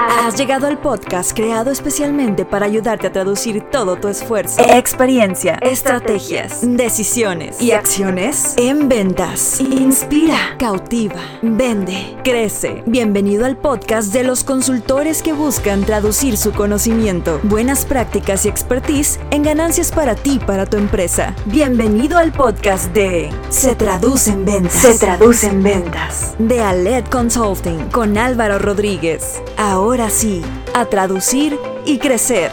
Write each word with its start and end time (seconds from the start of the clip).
Has 0.00 0.38
llegado 0.38 0.68
al 0.68 0.78
podcast 0.78 1.32
creado 1.34 1.72
especialmente 1.72 2.44
para 2.44 2.66
ayudarte 2.66 3.08
a 3.08 3.12
traducir 3.12 3.62
todo 3.62 3.96
tu 3.96 4.06
esfuerzo, 4.06 4.62
experiencia, 4.62 5.58
estrategias, 5.60 6.60
decisiones 6.62 7.60
y 7.60 7.72
acciones 7.72 8.54
en 8.58 8.88
ventas. 8.88 9.58
Inspira, 9.60 10.54
cautiva, 10.56 11.20
vende, 11.42 12.16
crece. 12.22 12.84
Bienvenido 12.86 13.44
al 13.44 13.56
podcast 13.56 14.12
de 14.12 14.22
los 14.22 14.44
consultores 14.44 15.20
que 15.20 15.32
buscan 15.32 15.82
traducir 15.82 16.36
su 16.36 16.52
conocimiento, 16.52 17.40
buenas 17.42 17.84
prácticas 17.84 18.46
y 18.46 18.50
expertise 18.50 19.18
en 19.32 19.42
ganancias 19.42 19.90
para 19.90 20.14
ti 20.14 20.34
y 20.34 20.38
para 20.38 20.66
tu 20.66 20.76
empresa. 20.76 21.34
Bienvenido 21.46 22.18
al 22.18 22.30
podcast 22.30 22.92
de 22.92 23.30
Se 23.48 23.74
traduce 23.74 24.30
en 24.30 24.44
ventas. 24.44 24.74
Se 24.74 24.96
traduce 24.96 25.48
en 25.48 25.60
ventas. 25.64 26.36
De 26.38 26.60
Aled 26.60 27.04
Consulting 27.06 27.88
con 27.90 28.16
Álvaro 28.16 28.60
Rodríguez. 28.60 29.42
Ahora 29.56 29.87
sí, 30.10 30.42
a 30.74 30.84
traducir 30.84 31.58
y 31.86 31.98
crecer. 31.98 32.52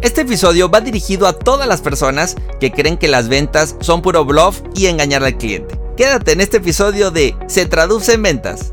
Este 0.00 0.22
episodio 0.22 0.70
va 0.70 0.80
dirigido 0.80 1.26
a 1.26 1.34
todas 1.34 1.68
las 1.68 1.82
personas 1.82 2.36
que 2.58 2.72
creen 2.72 2.96
que 2.96 3.06
las 3.06 3.28
ventas 3.28 3.76
son 3.80 4.02
puro 4.02 4.24
bluff 4.24 4.62
y 4.74 4.86
engañar 4.86 5.22
al 5.22 5.36
cliente. 5.36 5.78
Quédate 5.96 6.32
en 6.32 6.40
este 6.40 6.56
episodio 6.56 7.10
de 7.10 7.36
Se 7.46 7.66
traduce 7.66 8.14
en 8.14 8.22
ventas. 8.22 8.72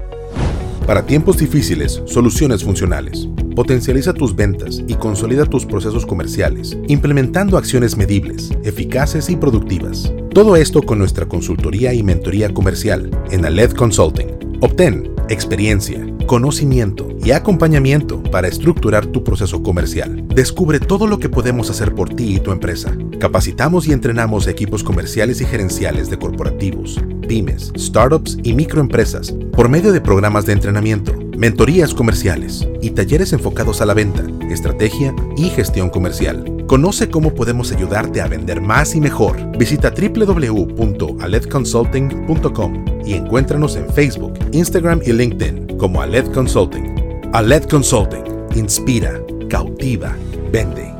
Para 0.88 1.06
tiempos 1.06 1.38
difíciles, 1.38 2.02
soluciones 2.06 2.64
funcionales. 2.64 3.28
Potencializa 3.56 4.14
tus 4.14 4.36
ventas 4.36 4.82
y 4.88 4.96
consolida 4.96 5.46
tus 5.46 5.66
procesos 5.66 6.06
comerciales, 6.06 6.78
implementando 6.88 7.58
acciones 7.58 7.98
medibles, 7.98 8.52
eficaces 8.64 9.30
y 9.30 9.36
productivas. 9.36 10.12
Todo 10.34 10.56
esto 10.56 10.82
con 10.82 10.98
nuestra 10.98 11.28
consultoría 11.28 11.94
y 11.94 12.04
mentoría 12.04 12.54
comercial 12.54 13.12
en 13.32 13.46
Aled 13.46 13.74
Consulting. 13.74 14.58
Obtén 14.62 15.12
experiencia, 15.30 16.09
conocimiento 16.30 17.08
y 17.26 17.32
acompañamiento 17.32 18.22
para 18.22 18.48
estructurar 18.48 19.08
tu 19.08 19.24
proceso 19.24 19.64
comercial. 19.64 20.28
Descubre 20.28 20.80
todo 20.80 21.08
lo 21.08 21.18
que 21.18 21.28
podemos 21.28 21.72
hacer 21.72 21.96
por 21.96 22.14
ti 22.14 22.36
y 22.36 22.40
tu 22.40 22.52
empresa. 22.52 22.96
Capacitamos 23.20 23.88
y 23.88 23.94
entrenamos 23.94 24.46
equipos 24.46 24.84
comerciales 24.84 25.42
y 25.42 25.46
gerenciales 25.46 26.08
de 26.12 26.20
corporativos, 26.20 27.02
pymes, 27.28 27.74
startups 27.76 28.38
y 28.44 28.54
microempresas 28.54 29.32
por 29.54 29.70
medio 29.70 29.92
de 29.92 30.02
programas 30.02 30.46
de 30.46 30.54
entrenamiento, 30.54 31.16
mentorías 31.36 31.96
comerciales 31.96 32.68
y 32.80 32.92
talleres 32.92 33.34
enfocados 33.34 33.82
a 33.82 33.88
la 33.88 33.96
venta, 33.96 34.24
estrategia 34.52 35.16
y 35.36 35.50
gestión 35.50 35.90
comercial. 35.90 36.59
Conoce 36.70 37.10
cómo 37.10 37.34
podemos 37.34 37.72
ayudarte 37.72 38.22
a 38.22 38.28
vender 38.28 38.62
más 38.62 38.94
y 38.94 39.02
mejor. 39.02 39.58
Visita 39.58 39.90
www.aledconsulting.com 39.90 42.86
y 43.04 43.16
encuéntranos 43.16 43.76
en 43.76 43.92
Facebook, 43.92 44.38
Instagram 44.52 45.02
y 45.04 45.14
LinkedIn 45.14 45.80
como 45.80 46.00
Aled 46.00 46.32
Consulting. 46.32 47.24
Aled 47.34 47.64
Consulting. 47.64 48.24
Inspira, 48.54 49.20
cautiva, 49.50 50.16
vende. 50.52 50.94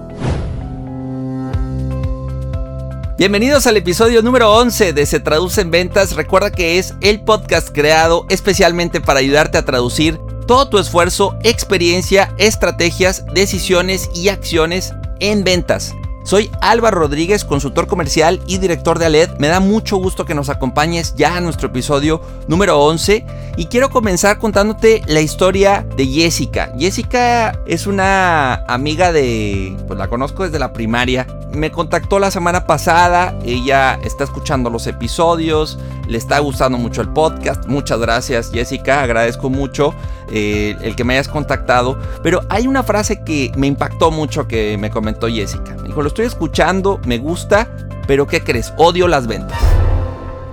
Bienvenidos 3.20 3.68
al 3.68 3.78
episodio 3.78 4.24
número 4.24 4.52
11 4.52 4.94
de 4.94 5.06
Se 5.06 5.20
Traduce 5.20 5.62
en 5.62 5.70
Ventas. 5.70 6.16
Recuerda 6.16 6.50
que 6.50 6.80
es 6.80 6.96
el 7.02 7.22
podcast 7.22 7.70
creado 7.70 8.26
especialmente 8.30 9.02
para 9.02 9.20
ayudarte 9.20 9.60
a 9.60 9.66
traducir 9.66 10.18
todo 10.48 10.68
tu 10.68 10.80
esfuerzo, 10.80 11.38
experiencia, 11.44 12.34
estrategias, 12.40 13.24
decisiones 13.36 14.10
y 14.16 14.30
acciones 14.30 14.96
en 15.20 15.44
ventas. 15.44 15.96
Soy 16.30 16.52
Álvaro 16.62 17.00
Rodríguez, 17.00 17.44
consultor 17.44 17.88
comercial 17.88 18.40
y 18.46 18.60
director 18.60 19.00
de 19.00 19.08
Aled. 19.08 19.32
Me 19.40 19.48
da 19.48 19.60
mucho 19.60 19.98
gusto 19.98 20.26
que 20.26 20.36
nos 20.36 20.50
acompañes 20.50 21.16
ya 21.16 21.36
a 21.36 21.42
nuestro 21.42 21.70
episodio 21.70 22.22
número 22.48 22.80
11 22.80 23.26
y 23.58 23.66
quiero 23.66 23.90
comenzar 23.90 24.38
contándote 24.38 25.02
la 25.08 25.22
historia 25.22 25.88
de 25.98 26.06
Jessica. 26.06 26.72
Jessica 26.78 27.60
es 27.66 27.88
una 27.88 28.64
amiga 28.68 29.12
de, 29.12 29.76
pues 29.88 29.98
la 29.98 30.08
conozco 30.08 30.44
desde 30.44 30.60
la 30.60 30.72
primaria. 30.72 31.26
Me 31.52 31.72
contactó 31.72 32.20
la 32.20 32.30
semana 32.30 32.68
pasada, 32.68 33.34
ella 33.44 34.00
está 34.04 34.24
escuchando 34.24 34.70
los 34.70 34.86
episodios, 34.86 35.80
le 36.08 36.20
está 36.20 36.38
gustando 36.38 36.78
mucho 36.78 37.02
el 37.02 37.10
podcast. 37.10 37.66
Muchas 37.66 38.00
gracias 38.00 38.52
Jessica, 38.54 39.02
agradezco 39.02 39.50
mucho 39.50 39.96
eh, 40.32 40.78
el 40.82 40.96
que 40.96 41.04
me 41.04 41.14
hayas 41.14 41.28
contactado. 41.28 41.98
Pero 42.22 42.42
hay 42.50 42.68
una 42.68 42.84
frase 42.84 43.24
que 43.24 43.52
me 43.58 43.66
impactó 43.66 44.12
mucho 44.12 44.48
que 44.48 44.78
me 44.78 44.92
comentó 44.92 45.28
Jessica. 45.28 45.76
Dijo, 45.84 46.04
lo 46.04 46.08
estoy 46.08 46.19
escuchando, 46.26 47.00
me 47.06 47.18
gusta, 47.18 47.70
pero 48.08 48.28
¿qué 48.28 48.44
crees? 48.44 48.74
Odio 48.78 49.08
las 49.08 49.28
ventas. 49.28 49.60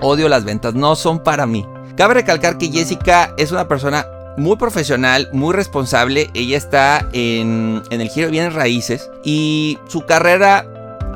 Odio 0.00 0.28
las 0.28 0.44
ventas, 0.44 0.74
no 0.74 0.96
son 0.96 1.20
para 1.20 1.46
mí. 1.46 1.66
Cabe 1.96 2.14
recalcar 2.14 2.58
que 2.58 2.68
Jessica 2.68 3.32
es 3.38 3.52
una 3.52 3.68
persona 3.68 4.06
muy 4.36 4.56
profesional, 4.56 5.28
muy 5.32 5.54
responsable. 5.54 6.30
Ella 6.34 6.58
está 6.58 7.08
en, 7.12 7.82
en 7.90 8.00
el 8.00 8.08
giro 8.08 8.26
de 8.26 8.32
bienes 8.32 8.54
raíces 8.54 9.10
y 9.24 9.78
su 9.88 10.04
carrera 10.04 10.66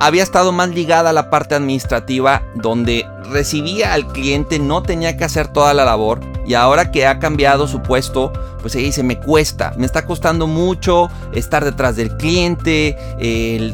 había 0.00 0.22
estado 0.22 0.50
más 0.50 0.70
ligada 0.70 1.10
a 1.10 1.12
la 1.12 1.28
parte 1.28 1.54
administrativa 1.54 2.42
donde 2.54 3.06
recibía 3.30 3.92
al 3.92 4.06
cliente, 4.06 4.58
no 4.58 4.82
tenía 4.82 5.16
que 5.16 5.24
hacer 5.24 5.48
toda 5.48 5.74
la 5.74 5.84
labor 5.84 6.20
y 6.46 6.54
ahora 6.54 6.90
que 6.90 7.06
ha 7.06 7.18
cambiado 7.18 7.68
su 7.68 7.82
puesto, 7.82 8.32
pues 8.60 8.74
ella 8.74 8.86
dice, 8.86 9.02
me 9.02 9.18
cuesta, 9.18 9.72
me 9.76 9.86
está 9.86 10.06
costando 10.06 10.46
mucho 10.46 11.08
estar 11.32 11.64
detrás 11.64 11.96
del 11.96 12.16
cliente, 12.16 12.96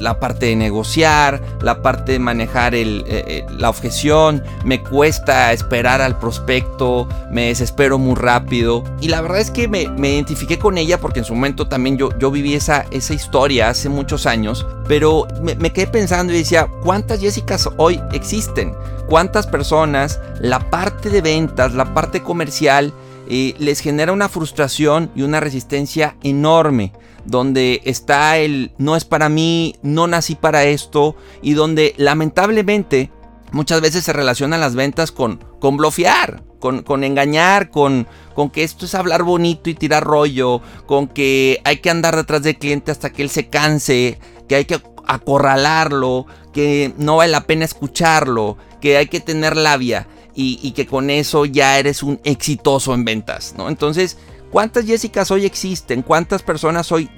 la 0.00 0.18
parte 0.20 0.46
de 0.46 0.56
negociar, 0.56 1.42
la 1.60 1.82
parte 1.82 2.12
de 2.12 2.18
manejar 2.18 2.74
eh, 2.74 3.02
eh, 3.06 3.46
la 3.58 3.70
objeción, 3.70 4.42
me 4.64 4.82
cuesta 4.82 5.52
esperar 5.52 6.00
al 6.00 6.18
prospecto, 6.18 7.08
me 7.30 7.48
desespero 7.48 7.98
muy 7.98 8.14
rápido. 8.14 8.84
Y 9.00 9.08
la 9.08 9.20
verdad 9.20 9.40
es 9.40 9.50
que 9.50 9.68
me, 9.68 9.82
identifiqué 9.82 10.58
con 10.58 10.78
ella 10.78 10.98
porque 10.98 11.20
en 11.20 11.24
su 11.24 11.34
momento 11.34 11.68
también 11.68 11.98
yo, 11.98 12.16
yo 12.18 12.30
viví 12.30 12.54
esa, 12.54 12.86
esa 12.90 13.14
historia 13.14 13.68
hace 13.68 13.88
muchos 13.88 14.26
años, 14.26 14.66
pero 14.88 15.26
me, 15.42 15.54
me 15.56 15.72
quedé 15.72 15.86
pensando 15.86 16.32
y 16.32 16.38
decía, 16.38 16.68
¿cuántas 16.82 17.20
Jessicas 17.20 17.68
hoy 17.76 18.00
existen? 18.12 18.74
¿Cuántas 19.08 19.46
personas 19.46 20.20
la 20.40 20.70
parte 20.70 21.10
de 21.10 21.20
ventas, 21.20 21.74
la 21.74 21.94
parte 21.94 22.22
comercial, 22.22 22.92
les 23.28 23.80
genera 23.80 24.12
una 24.12 24.28
frustración 24.28 25.10
y 25.14 25.22
una 25.22 25.40
resistencia 25.40 26.16
enorme, 26.22 26.92
donde 27.24 27.80
está 27.84 28.38
el 28.38 28.72
no 28.78 28.96
es 28.96 29.04
para 29.04 29.28
mí, 29.28 29.76
no 29.82 30.06
nací 30.06 30.34
para 30.34 30.64
esto, 30.64 31.16
y 31.42 31.54
donde 31.54 31.94
lamentablemente 31.96 33.10
muchas 33.52 33.80
veces 33.80 34.04
se 34.04 34.12
relacionan 34.12 34.60
las 34.60 34.74
ventas 34.74 35.12
con, 35.12 35.44
con 35.60 35.76
bloquear, 35.76 36.42
con, 36.60 36.82
con, 36.82 37.04
engañar, 37.04 37.70
con, 37.70 38.06
con 38.34 38.50
que 38.50 38.64
esto 38.64 38.86
es 38.86 38.94
hablar 38.94 39.22
bonito 39.22 39.70
y 39.70 39.74
tirar 39.74 40.04
rollo, 40.04 40.60
con 40.86 41.08
que 41.08 41.60
hay 41.64 41.78
que 41.78 41.90
andar 41.90 42.16
detrás 42.16 42.42
del 42.42 42.58
cliente 42.58 42.90
hasta 42.90 43.10
que 43.10 43.22
él 43.22 43.30
se 43.30 43.48
canse, 43.48 44.18
que 44.48 44.56
hay 44.56 44.64
que 44.64 44.80
acorralarlo, 45.06 46.26
que 46.52 46.92
no 46.98 47.16
vale 47.16 47.32
la 47.32 47.46
pena 47.46 47.64
escucharlo, 47.64 48.56
que 48.80 48.96
hay 48.96 49.06
que 49.06 49.20
tener 49.20 49.56
labia 49.56 50.08
y, 50.36 50.70
que 50.72 50.86
con 50.86 51.08
eso 51.08 51.46
ya 51.46 51.78
eres 51.78 52.02
un 52.02 52.20
exitoso 52.22 52.92
en 52.92 53.04
ventas, 53.04 53.54
¿no? 53.56 53.68
Entonces, 53.68 54.18
¿cuántas 54.50 54.84
Jessicas 54.84 55.30
hoy 55.30 55.46
existen? 55.46 56.02
¿Cuántas 56.02 56.42
personas 56.42 56.92
hoy 56.92 57.08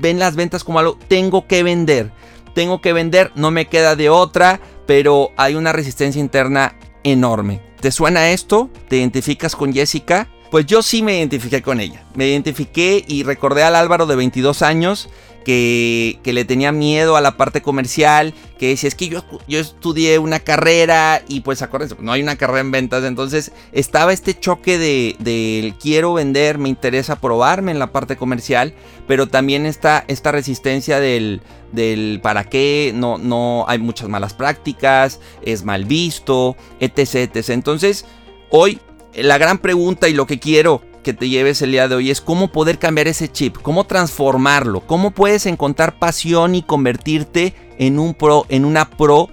ven 0.00 0.18
las 0.18 0.34
ventas 0.34 0.64
como 0.64 0.80
algo? 0.80 0.98
Tengo 1.06 1.46
que 1.46 1.62
vender, 1.62 2.10
tengo 2.52 2.80
que 2.80 2.92
vender, 2.92 3.30
no 3.36 3.52
me 3.52 3.66
queda 3.66 3.94
de 3.94 4.10
otra, 4.10 4.60
pero 4.86 5.30
hay 5.36 5.54
una 5.54 5.72
resistencia 5.72 6.20
interna 6.20 6.76
enorme. 7.04 7.60
¿Te 7.80 7.92
suena 7.92 8.30
esto? 8.30 8.70
¿Te 8.88 8.96
identificas 8.96 9.54
con 9.54 9.72
Jessica? 9.72 10.28
Pues 10.50 10.66
yo 10.66 10.82
sí 10.82 11.02
me 11.02 11.18
identifiqué 11.18 11.62
con 11.62 11.80
ella. 11.80 12.04
Me 12.14 12.26
identifiqué 12.26 13.04
y 13.06 13.22
recordé 13.22 13.62
al 13.62 13.76
Álvaro 13.76 14.06
de 14.06 14.16
22 14.16 14.62
años 14.62 15.08
que, 15.44 16.18
le 16.24 16.44
tenía 16.44 16.72
miedo 16.72 17.16
a 17.16 17.20
la 17.20 17.36
parte 17.36 17.62
comercial, 17.62 18.34
que 18.58 18.68
decía, 18.68 18.88
es 18.88 18.94
que 18.94 19.08
yo, 19.08 19.24
yo 19.46 19.60
estudié 19.60 20.18
una 20.18 20.40
carrera 20.40 21.22
y 21.28 21.40
pues 21.40 21.62
acuérdense, 21.62 21.96
no 22.00 22.12
hay 22.12 22.22
una 22.22 22.36
carrera 22.36 22.60
en 22.60 22.70
ventas, 22.70 23.04
entonces 23.04 23.52
estaba 23.72 24.12
este 24.12 24.38
choque 24.38 24.78
de, 24.78 25.16
de 25.20 25.74
quiero 25.80 26.14
vender, 26.14 26.58
me 26.58 26.68
interesa 26.68 27.20
probarme 27.20 27.70
en 27.70 27.78
la 27.78 27.92
parte 27.92 28.16
comercial, 28.16 28.74
pero 29.06 29.28
también 29.28 29.66
está 29.66 30.04
esta 30.08 30.32
resistencia 30.32 30.98
del, 30.98 31.40
del 31.72 32.20
para 32.22 32.44
qué, 32.44 32.92
no, 32.94 33.18
no 33.18 33.64
hay 33.68 33.78
muchas 33.78 34.08
malas 34.08 34.34
prácticas, 34.34 35.20
es 35.42 35.64
mal 35.64 35.84
visto, 35.84 36.56
etc, 36.80 37.30
etc. 37.34 37.50
Entonces, 37.50 38.06
hoy 38.50 38.80
la 39.14 39.38
gran 39.38 39.58
pregunta 39.58 40.08
y 40.08 40.14
lo 40.14 40.26
que 40.26 40.40
quiero 40.40 40.82
que 41.04 41.12
te 41.12 41.28
lleves 41.28 41.62
el 41.62 41.70
día 41.70 41.86
de 41.86 41.94
hoy 41.94 42.10
es 42.10 42.20
cómo 42.20 42.50
poder 42.50 42.80
cambiar 42.80 43.06
ese 43.06 43.30
chip, 43.30 43.58
cómo 43.62 43.84
transformarlo, 43.84 44.80
cómo 44.80 45.12
puedes 45.12 45.46
encontrar 45.46 46.00
pasión 46.00 46.56
y 46.56 46.62
convertirte 46.62 47.54
en 47.78 48.00
un 48.00 48.14
pro, 48.14 48.46
en 48.48 48.64
una 48.64 48.90
pro 48.90 49.28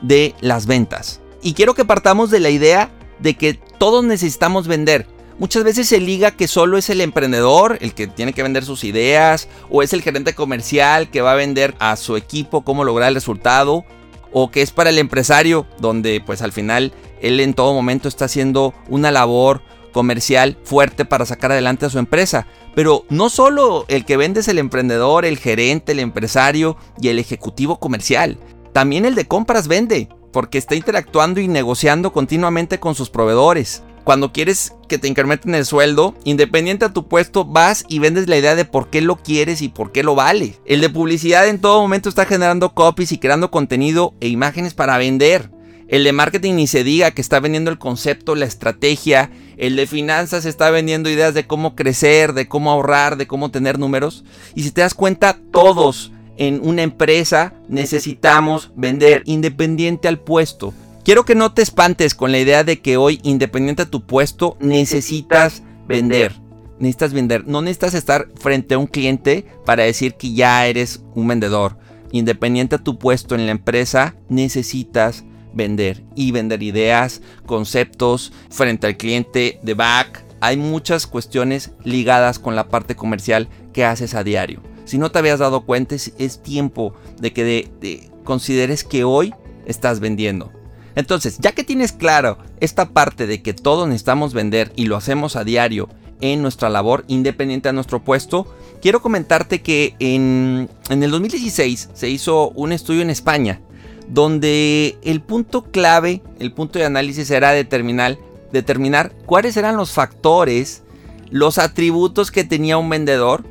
de 0.00 0.34
las 0.40 0.66
ventas. 0.66 1.20
Y 1.42 1.52
quiero 1.52 1.74
que 1.74 1.84
partamos 1.84 2.30
de 2.30 2.40
la 2.40 2.48
idea 2.48 2.90
de 3.18 3.34
que 3.34 3.54
todos 3.54 4.04
necesitamos 4.04 4.66
vender. 4.66 5.06
Muchas 5.38 5.64
veces 5.64 5.88
se 5.88 6.00
liga 6.00 6.30
que 6.30 6.48
solo 6.48 6.78
es 6.78 6.88
el 6.88 7.02
emprendedor 7.02 7.76
el 7.82 7.92
que 7.92 8.06
tiene 8.06 8.32
que 8.32 8.42
vender 8.42 8.64
sus 8.64 8.84
ideas, 8.84 9.48
o 9.68 9.82
es 9.82 9.92
el 9.92 10.00
gerente 10.00 10.34
comercial 10.34 11.10
que 11.10 11.20
va 11.20 11.32
a 11.32 11.36
vender 11.36 11.74
a 11.78 11.96
su 11.96 12.16
equipo 12.16 12.62
cómo 12.62 12.84
lograr 12.84 13.08
el 13.08 13.14
resultado, 13.14 13.84
o 14.32 14.50
que 14.50 14.62
es 14.62 14.70
para 14.70 14.90
el 14.90 14.98
empresario 14.98 15.66
donde 15.78 16.22
pues 16.24 16.40
al 16.40 16.52
final 16.52 16.92
él 17.20 17.40
en 17.40 17.52
todo 17.52 17.74
momento 17.74 18.08
está 18.08 18.26
haciendo 18.26 18.74
una 18.88 19.10
labor 19.10 19.62
comercial 19.96 20.58
fuerte 20.62 21.06
para 21.06 21.24
sacar 21.24 21.52
adelante 21.52 21.86
a 21.86 21.90
su 21.90 21.98
empresa. 21.98 22.46
Pero 22.74 23.06
no 23.08 23.30
solo 23.30 23.86
el 23.88 24.04
que 24.04 24.18
vende 24.18 24.40
es 24.40 24.48
el 24.48 24.58
emprendedor, 24.58 25.24
el 25.24 25.38
gerente, 25.38 25.92
el 25.92 26.00
empresario 26.00 26.76
y 27.00 27.08
el 27.08 27.18
ejecutivo 27.18 27.80
comercial. 27.80 28.36
También 28.74 29.06
el 29.06 29.14
de 29.14 29.26
compras 29.26 29.68
vende, 29.68 30.10
porque 30.34 30.58
está 30.58 30.74
interactuando 30.74 31.40
y 31.40 31.48
negociando 31.48 32.12
continuamente 32.12 32.78
con 32.78 32.94
sus 32.94 33.08
proveedores. 33.08 33.82
Cuando 34.04 34.34
quieres 34.34 34.74
que 34.86 34.98
te 34.98 35.08
incrementen 35.08 35.54
el 35.54 35.64
sueldo, 35.64 36.14
independiente 36.24 36.84
a 36.84 36.92
tu 36.92 37.08
puesto, 37.08 37.46
vas 37.46 37.86
y 37.88 37.98
vendes 37.98 38.28
la 38.28 38.36
idea 38.36 38.54
de 38.54 38.66
por 38.66 38.90
qué 38.90 39.00
lo 39.00 39.16
quieres 39.16 39.62
y 39.62 39.70
por 39.70 39.92
qué 39.92 40.02
lo 40.02 40.14
vale. 40.14 40.60
El 40.66 40.82
de 40.82 40.90
publicidad 40.90 41.48
en 41.48 41.58
todo 41.58 41.80
momento 41.80 42.10
está 42.10 42.26
generando 42.26 42.74
copies 42.74 43.12
y 43.12 43.18
creando 43.18 43.50
contenido 43.50 44.12
e 44.20 44.28
imágenes 44.28 44.74
para 44.74 44.98
vender. 44.98 45.55
El 45.88 46.02
de 46.02 46.12
marketing 46.12 46.54
ni 46.54 46.66
se 46.66 46.82
diga 46.82 47.12
que 47.12 47.20
está 47.20 47.38
vendiendo 47.38 47.70
el 47.70 47.78
concepto, 47.78 48.34
la 48.34 48.44
estrategia. 48.44 49.30
El 49.56 49.76
de 49.76 49.86
finanzas 49.86 50.44
está 50.44 50.70
vendiendo 50.70 51.10
ideas 51.10 51.32
de 51.32 51.46
cómo 51.46 51.76
crecer, 51.76 52.32
de 52.32 52.48
cómo 52.48 52.70
ahorrar, 52.70 53.16
de 53.16 53.26
cómo 53.26 53.50
tener 53.50 53.78
números. 53.78 54.24
Y 54.54 54.64
si 54.64 54.72
te 54.72 54.80
das 54.80 54.94
cuenta, 54.94 55.38
todos 55.52 56.12
en 56.36 56.60
una 56.62 56.82
empresa 56.82 57.54
necesitamos 57.68 58.72
vender 58.74 59.22
independiente 59.26 60.08
al 60.08 60.18
puesto. 60.18 60.74
Quiero 61.04 61.24
que 61.24 61.36
no 61.36 61.52
te 61.52 61.62
espantes 61.62 62.16
con 62.16 62.32
la 62.32 62.40
idea 62.40 62.64
de 62.64 62.80
que 62.80 62.96
hoy, 62.96 63.20
independiente 63.22 63.82
a 63.82 63.90
tu 63.90 64.04
puesto, 64.04 64.56
necesitas 64.58 65.62
vender. 65.86 66.32
Necesitas 66.80 67.12
vender. 67.12 67.46
No 67.46 67.62
necesitas 67.62 67.94
estar 67.94 68.28
frente 68.34 68.74
a 68.74 68.78
un 68.78 68.88
cliente 68.88 69.46
para 69.64 69.84
decir 69.84 70.14
que 70.14 70.34
ya 70.34 70.66
eres 70.66 71.04
un 71.14 71.28
vendedor. 71.28 71.78
Independiente 72.10 72.74
a 72.74 72.82
tu 72.82 72.98
puesto 72.98 73.36
en 73.36 73.46
la 73.46 73.52
empresa, 73.52 74.16
necesitas 74.28 75.24
vender 75.56 76.04
y 76.14 76.30
vender 76.30 76.62
ideas, 76.62 77.22
conceptos 77.46 78.32
frente 78.50 78.86
al 78.86 78.96
cliente 78.96 79.58
de 79.62 79.74
back. 79.74 80.24
Hay 80.40 80.56
muchas 80.56 81.06
cuestiones 81.06 81.72
ligadas 81.82 82.38
con 82.38 82.54
la 82.54 82.68
parte 82.68 82.94
comercial 82.94 83.48
que 83.72 83.84
haces 83.84 84.14
a 84.14 84.22
diario. 84.22 84.62
Si 84.84 84.98
no 84.98 85.10
te 85.10 85.18
habías 85.18 85.40
dado 85.40 85.62
cuenta, 85.62 85.96
es, 85.96 86.42
tiempo 86.42 86.94
de 87.18 87.32
que 87.32 88.10
consideres 88.22 88.84
que 88.84 89.02
hoy 89.02 89.34
estás 89.64 89.98
vendiendo. 89.98 90.52
Entonces, 90.94 91.38
ya 91.40 91.52
que 91.52 91.64
tienes 91.64 91.92
claro 91.92 92.38
esta 92.60 92.90
parte 92.90 93.26
de 93.26 93.42
que 93.42 93.52
todos 93.52 93.88
necesitamos 93.88 94.32
vender 94.32 94.72
y 94.76 94.86
lo 94.86 94.96
hacemos 94.96 95.36
a 95.36 95.44
diario 95.44 95.88
en 96.20 96.40
nuestra 96.40 96.70
labor 96.70 97.04
independiente 97.08 97.68
a 97.68 97.72
nuestro 97.72 98.02
puesto, 98.02 98.46
quiero 98.80 99.02
comentarte 99.02 99.60
que 99.60 99.94
en, 99.98 100.70
en 100.88 101.02
el 101.02 101.10
2016 101.10 101.90
se 101.92 102.08
hizo 102.08 102.50
un 102.50 102.72
estudio 102.72 103.02
en 103.02 103.10
España 103.10 103.60
donde 104.08 104.98
el 105.02 105.20
punto 105.20 105.64
clave, 105.64 106.22
el 106.38 106.52
punto 106.52 106.78
de 106.78 106.84
análisis 106.84 107.30
era 107.30 107.52
determinar, 107.52 108.18
determinar 108.52 109.12
cuáles 109.26 109.56
eran 109.56 109.76
los 109.76 109.92
factores, 109.92 110.82
los 111.30 111.58
atributos 111.58 112.30
que 112.30 112.44
tenía 112.44 112.78
un 112.78 112.88
vendedor, 112.88 113.44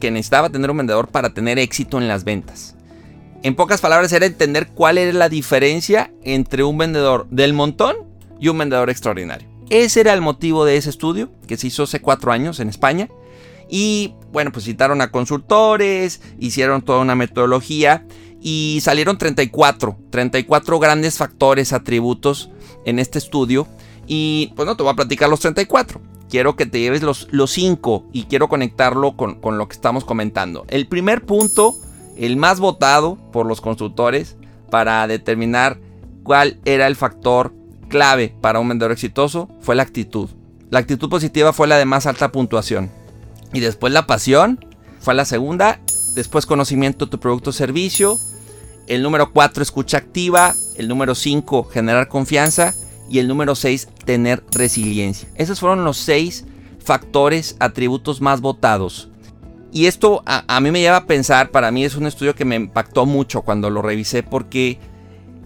que 0.00 0.10
necesitaba 0.10 0.50
tener 0.50 0.70
un 0.70 0.78
vendedor 0.78 1.08
para 1.08 1.32
tener 1.32 1.58
éxito 1.58 1.98
en 1.98 2.08
las 2.08 2.24
ventas. 2.24 2.74
En 3.42 3.54
pocas 3.54 3.80
palabras 3.80 4.12
era 4.12 4.26
entender 4.26 4.68
cuál 4.68 4.98
era 4.98 5.12
la 5.12 5.28
diferencia 5.28 6.10
entre 6.22 6.64
un 6.64 6.78
vendedor 6.78 7.26
del 7.30 7.52
montón 7.52 7.96
y 8.40 8.48
un 8.48 8.58
vendedor 8.58 8.90
extraordinario. 8.90 9.48
Ese 9.70 10.00
era 10.00 10.12
el 10.12 10.20
motivo 10.20 10.64
de 10.64 10.76
ese 10.76 10.90
estudio 10.90 11.30
que 11.46 11.56
se 11.56 11.68
hizo 11.68 11.84
hace 11.84 12.00
cuatro 12.00 12.32
años 12.32 12.60
en 12.60 12.68
España. 12.68 13.08
Y 13.68 14.14
bueno, 14.32 14.52
pues 14.52 14.64
citaron 14.64 15.00
a 15.00 15.10
consultores, 15.10 16.20
hicieron 16.38 16.82
toda 16.82 17.00
una 17.00 17.14
metodología 17.14 18.06
y 18.40 18.80
salieron 18.82 19.16
34, 19.16 19.96
34 20.10 20.78
grandes 20.78 21.16
factores, 21.16 21.72
atributos 21.72 22.50
en 22.84 22.98
este 22.98 23.18
estudio. 23.18 23.66
Y 24.06 24.52
pues 24.54 24.66
no 24.66 24.76
te 24.76 24.82
voy 24.82 24.92
a 24.92 24.96
platicar 24.96 25.30
los 25.30 25.40
34. 25.40 26.00
Quiero 26.28 26.56
que 26.56 26.66
te 26.66 26.80
lleves 26.80 27.02
los, 27.02 27.28
los 27.30 27.50
5 27.52 28.08
y 28.12 28.24
quiero 28.24 28.48
conectarlo 28.48 29.16
con, 29.16 29.40
con 29.40 29.56
lo 29.56 29.68
que 29.68 29.74
estamos 29.74 30.04
comentando. 30.04 30.64
El 30.68 30.88
primer 30.88 31.24
punto, 31.24 31.74
el 32.16 32.36
más 32.36 32.60
votado 32.60 33.18
por 33.32 33.46
los 33.46 33.60
consultores 33.60 34.36
para 34.70 35.06
determinar 35.06 35.78
cuál 36.22 36.58
era 36.64 36.86
el 36.86 36.96
factor 36.96 37.54
clave 37.88 38.34
para 38.40 38.58
un 38.58 38.68
vendedor 38.68 38.92
exitoso, 38.92 39.48
fue 39.60 39.74
la 39.74 39.84
actitud. 39.84 40.28
La 40.70 40.80
actitud 40.80 41.08
positiva 41.08 41.52
fue 41.52 41.68
la 41.68 41.78
de 41.78 41.84
más 41.84 42.06
alta 42.06 42.32
puntuación. 42.32 42.90
Y 43.54 43.60
después 43.60 43.92
la 43.92 44.06
pasión 44.06 44.62
fue 45.00 45.14
la 45.14 45.24
segunda. 45.24 45.80
Después 46.14 46.44
conocimiento 46.44 47.06
de 47.06 47.10
tu 47.10 47.20
producto 47.20 47.50
o 47.50 47.52
servicio. 47.54 48.18
El 48.86 49.02
número 49.02 49.32
4, 49.32 49.62
escucha 49.62 49.96
activa. 49.96 50.54
El 50.76 50.88
número 50.88 51.14
5, 51.14 51.64
generar 51.64 52.08
confianza. 52.08 52.74
Y 53.08 53.20
el 53.20 53.28
número 53.28 53.54
6, 53.54 53.88
tener 54.04 54.44
resiliencia. 54.50 55.28
Esos 55.36 55.60
fueron 55.60 55.84
los 55.84 55.96
6 55.98 56.44
factores, 56.84 57.56
atributos 57.60 58.20
más 58.20 58.40
votados. 58.40 59.08
Y 59.72 59.86
esto 59.86 60.22
a, 60.24 60.60
mí 60.60 60.70
me 60.70 60.80
lleva 60.80 60.98
a 60.98 61.06
pensar, 61.06 61.50
para 61.50 61.72
mí 61.72 61.84
es 61.84 61.96
un 61.96 62.06
estudio 62.06 62.36
que 62.36 62.44
me 62.44 62.54
impactó 62.54 63.06
mucho 63.06 63.42
cuando 63.42 63.70
lo 63.70 63.82
revisé 63.82 64.22
porque 64.22 64.78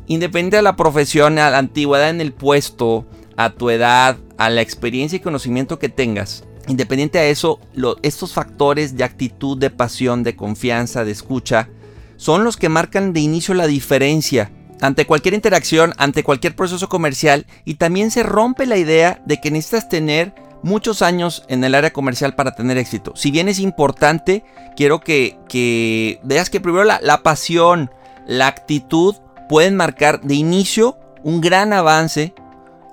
independiente 0.06 0.56
de 0.56 0.62
la 0.62 0.76
profesión, 0.76 1.38
a 1.38 1.48
la 1.48 1.56
antigüedad 1.56 2.10
en 2.10 2.20
el 2.20 2.34
puesto, 2.34 3.06
a 3.38 3.50
tu 3.50 3.70
edad, 3.70 4.18
a 4.36 4.50
la 4.50 4.60
experiencia 4.60 5.16
y 5.16 5.20
conocimiento 5.20 5.78
que 5.78 5.88
tengas, 5.88 6.44
independiente 6.68 7.18
a 7.18 7.26
eso, 7.26 7.60
estos 8.02 8.32
factores 8.32 8.96
de 8.96 9.04
actitud, 9.04 9.58
de 9.58 9.70
pasión, 9.70 10.22
de 10.22 10.36
confianza, 10.36 11.04
de 11.04 11.10
escucha, 11.10 11.68
son 12.16 12.44
los 12.44 12.56
que 12.56 12.68
marcan 12.68 13.12
de 13.12 13.20
inicio 13.20 13.54
la 13.54 13.66
diferencia 13.66 14.50
ante 14.80 15.06
cualquier 15.06 15.34
interacción, 15.34 15.94
ante 15.98 16.22
cualquier 16.22 16.54
proceso 16.54 16.88
comercial 16.88 17.46
y 17.64 17.74
también 17.74 18.10
se 18.10 18.22
rompe 18.22 18.66
la 18.66 18.76
idea 18.76 19.20
de 19.24 19.40
que 19.40 19.50
necesitas 19.50 19.88
tener 19.88 20.34
muchos 20.62 21.02
años 21.02 21.44
en 21.48 21.64
el 21.64 21.74
área 21.74 21.92
comercial 21.92 22.34
para 22.34 22.54
tener 22.54 22.78
éxito. 22.78 23.12
Si 23.16 23.30
bien 23.30 23.48
es 23.48 23.58
importante, 23.58 24.44
quiero 24.76 25.00
que, 25.00 26.20
veas 26.22 26.50
que 26.50 26.60
primero 26.60 26.84
la, 26.84 27.00
la 27.02 27.22
pasión, 27.22 27.90
la 28.26 28.46
actitud 28.46 29.16
pueden 29.48 29.76
marcar 29.76 30.20
de 30.20 30.34
inicio 30.34 30.98
un 31.22 31.40
gran 31.40 31.72
avance 31.72 32.34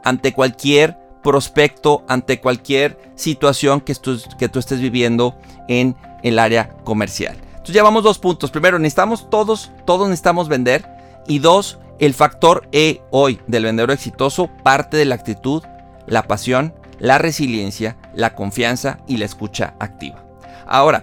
ante 0.04 0.34
cualquier 0.34 0.98
prospecto, 1.26 2.04
ante 2.08 2.40
cualquier 2.40 3.00
situación 3.16 3.82
que, 3.82 3.96
que 4.38 4.48
tú 4.48 4.60
estés 4.60 4.80
viviendo 4.80 5.36
en 5.68 5.96
el 6.22 6.38
área 6.38 6.70
comercial. 6.84 7.36
Entonces 7.48 7.74
llevamos 7.74 8.04
dos 8.04 8.20
puntos. 8.20 8.52
Primero, 8.52 8.78
necesitamos 8.78 9.28
todos, 9.32 9.72
todos 9.86 10.08
necesitamos 10.08 10.48
vender. 10.48 10.88
Y 11.28 11.40
dos, 11.40 11.80
el 11.98 12.14
factor 12.14 12.70
E 12.72 13.02
hoy 13.10 13.40
del 13.48 13.64
vendedor 13.64 13.90
exitoso 13.90 14.52
parte 14.62 14.98
de 14.98 15.06
la 15.06 15.16
actitud, 15.16 15.64
la 16.06 16.28
pasión, 16.28 16.76
la 17.00 17.18
resiliencia, 17.18 17.98
la 18.14 18.36
confianza 18.36 19.00
y 19.08 19.18
la 19.18 19.26
escucha 19.26 19.74
activa. 19.80 20.24
Ahora, 20.68 21.02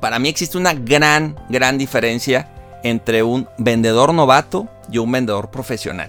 para 0.00 0.20
mí 0.20 0.28
existe 0.28 0.58
una 0.58 0.74
gran, 0.74 1.34
gran 1.48 1.76
diferencia 1.76 2.48
entre 2.84 3.24
un 3.24 3.48
vendedor 3.58 4.14
novato 4.14 4.68
y 4.92 4.98
un 4.98 5.10
vendedor 5.10 5.50
profesional. 5.50 6.08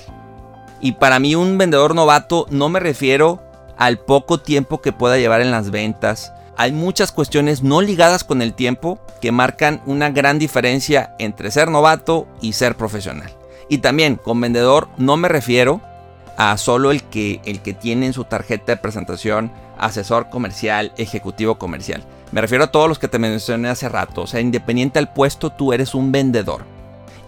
Y 0.81 0.93
para 0.93 1.19
mí 1.19 1.35
un 1.35 1.57
vendedor 1.57 1.95
novato 1.95 2.45
no 2.49 2.69
me 2.69 2.79
refiero 2.79 3.41
al 3.77 3.97
poco 3.97 4.39
tiempo 4.39 4.81
que 4.81 4.91
pueda 4.91 5.17
llevar 5.17 5.41
en 5.41 5.51
las 5.51 5.71
ventas, 5.71 6.33
hay 6.57 6.73
muchas 6.73 7.13
cuestiones 7.13 7.63
no 7.63 7.81
ligadas 7.81 8.25
con 8.25 8.41
el 8.41 8.53
tiempo 8.53 8.99
que 9.21 9.31
marcan 9.31 9.81
una 9.85 10.09
gran 10.09 10.39
diferencia 10.39 11.15
entre 11.17 11.51
ser 11.51 11.69
novato 11.71 12.27
y 12.41 12.51
ser 12.53 12.75
profesional. 12.75 13.31
Y 13.69 13.77
también 13.77 14.17
con 14.17 14.41
vendedor 14.41 14.89
no 14.97 15.15
me 15.15 15.29
refiero 15.29 15.79
a 16.35 16.57
solo 16.57 16.91
el 16.91 17.03
que, 17.03 17.39
el 17.45 17.61
que 17.61 17.73
tiene 17.73 18.07
en 18.07 18.13
su 18.13 18.25
tarjeta 18.25 18.73
de 18.73 18.81
presentación 18.81 19.51
asesor 19.77 20.29
comercial, 20.29 20.91
ejecutivo 20.97 21.57
comercial. 21.57 22.03
Me 22.31 22.41
refiero 22.41 22.65
a 22.65 22.71
todos 22.71 22.89
los 22.89 22.99
que 22.99 23.07
te 23.07 23.19
mencioné 23.19 23.69
hace 23.69 23.87
rato. 23.87 24.23
O 24.23 24.27
sea, 24.27 24.41
independiente 24.41 24.99
al 24.99 25.13
puesto, 25.13 25.51
tú 25.51 25.71
eres 25.71 25.95
un 25.95 26.11
vendedor. 26.11 26.63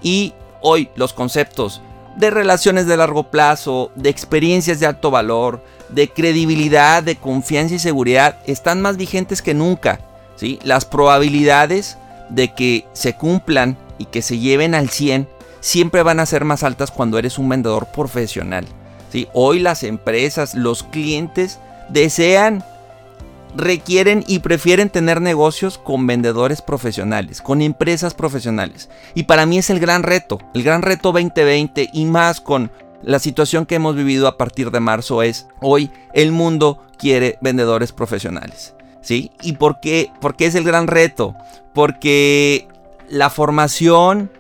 Y 0.02 0.34
hoy 0.62 0.90
los 0.96 1.14
conceptos 1.14 1.82
de 2.22 2.30
relaciones 2.30 2.86
de 2.86 2.98
largo 2.98 3.24
plazo, 3.24 3.92
de 3.96 4.10
experiencias 4.10 4.80
de 4.80 4.86
alto 4.86 5.10
valor, 5.10 5.62
de 5.90 6.08
credibilidad, 6.08 7.02
de 7.02 7.16
confianza 7.16 7.76
y 7.76 7.80
seguridad 7.80 8.38
están 8.46 8.80
más 8.80 8.96
vigentes 8.96 9.42
que 9.42 9.56
nunca. 9.56 10.00
¿sí? 10.36 10.60
Las 10.64 10.86
probabilidades 10.86 11.98
de 12.30 12.54
que 12.54 12.86
se 12.94 13.16
cumplan 13.16 13.76
y 13.98 14.06
que 14.06 14.22
se 14.22 14.38
lleven 14.38 14.76
al 14.76 14.90
100 14.90 15.28
siempre 15.62 16.04
van 16.04 16.20
a 16.20 16.28
ser 16.28 16.46
más 16.46 16.62
altas 16.64 16.92
cuando 16.92 17.18
eres 17.18 17.40
un 17.40 17.50
vendedor 17.50 17.88
profesional. 17.88 18.66
¿sí? 19.12 19.28
Hoy 19.34 19.60
las 19.60 19.82
empresas, 19.82 20.54
los 20.54 20.84
clientes 20.84 21.60
desean 21.90 22.64
requieren 23.56 24.24
y 24.28 24.40
prefieren 24.40 24.90
tener 24.90 25.22
negocios 25.22 25.78
con 25.78 26.08
vendedores 26.08 26.62
profesionales, 26.62 27.42
con 27.42 27.62
empresas 27.62 28.14
profesionales. 28.14 28.90
Y 29.14 29.24
para 29.24 29.46
mí 29.46 29.58
es 29.58 29.70
el 29.70 29.80
gran 29.80 30.04
reto, 30.04 30.40
el 30.54 30.64
gran 30.64 30.82
reto 30.82 31.12
2020 31.12 31.90
y 31.94 32.06
más 32.06 32.42
con 32.42 32.72
la 33.04 33.20
situación 33.20 33.66
que 33.66 33.76
hemos 33.76 33.96
vivido 33.96 34.28
a 34.28 34.38
partir 34.38 34.72
de 34.72 34.80
marzo 34.80 35.24
es 35.24 35.48
hoy 35.60 35.92
el 36.14 36.32
mundo 36.32 36.84
quiere 36.98 37.38
vendedores 37.42 37.92
profesionales. 37.92 38.76
¿Sí? 39.02 39.32
¿Y 39.42 39.54
por 39.54 39.80
qué? 39.80 40.12
Porque 40.22 40.46
es 40.46 40.54
el 40.54 40.64
gran 40.64 40.86
reto. 40.86 41.36
Porque 41.74 42.68
la 43.10 43.32
formación 43.32 44.32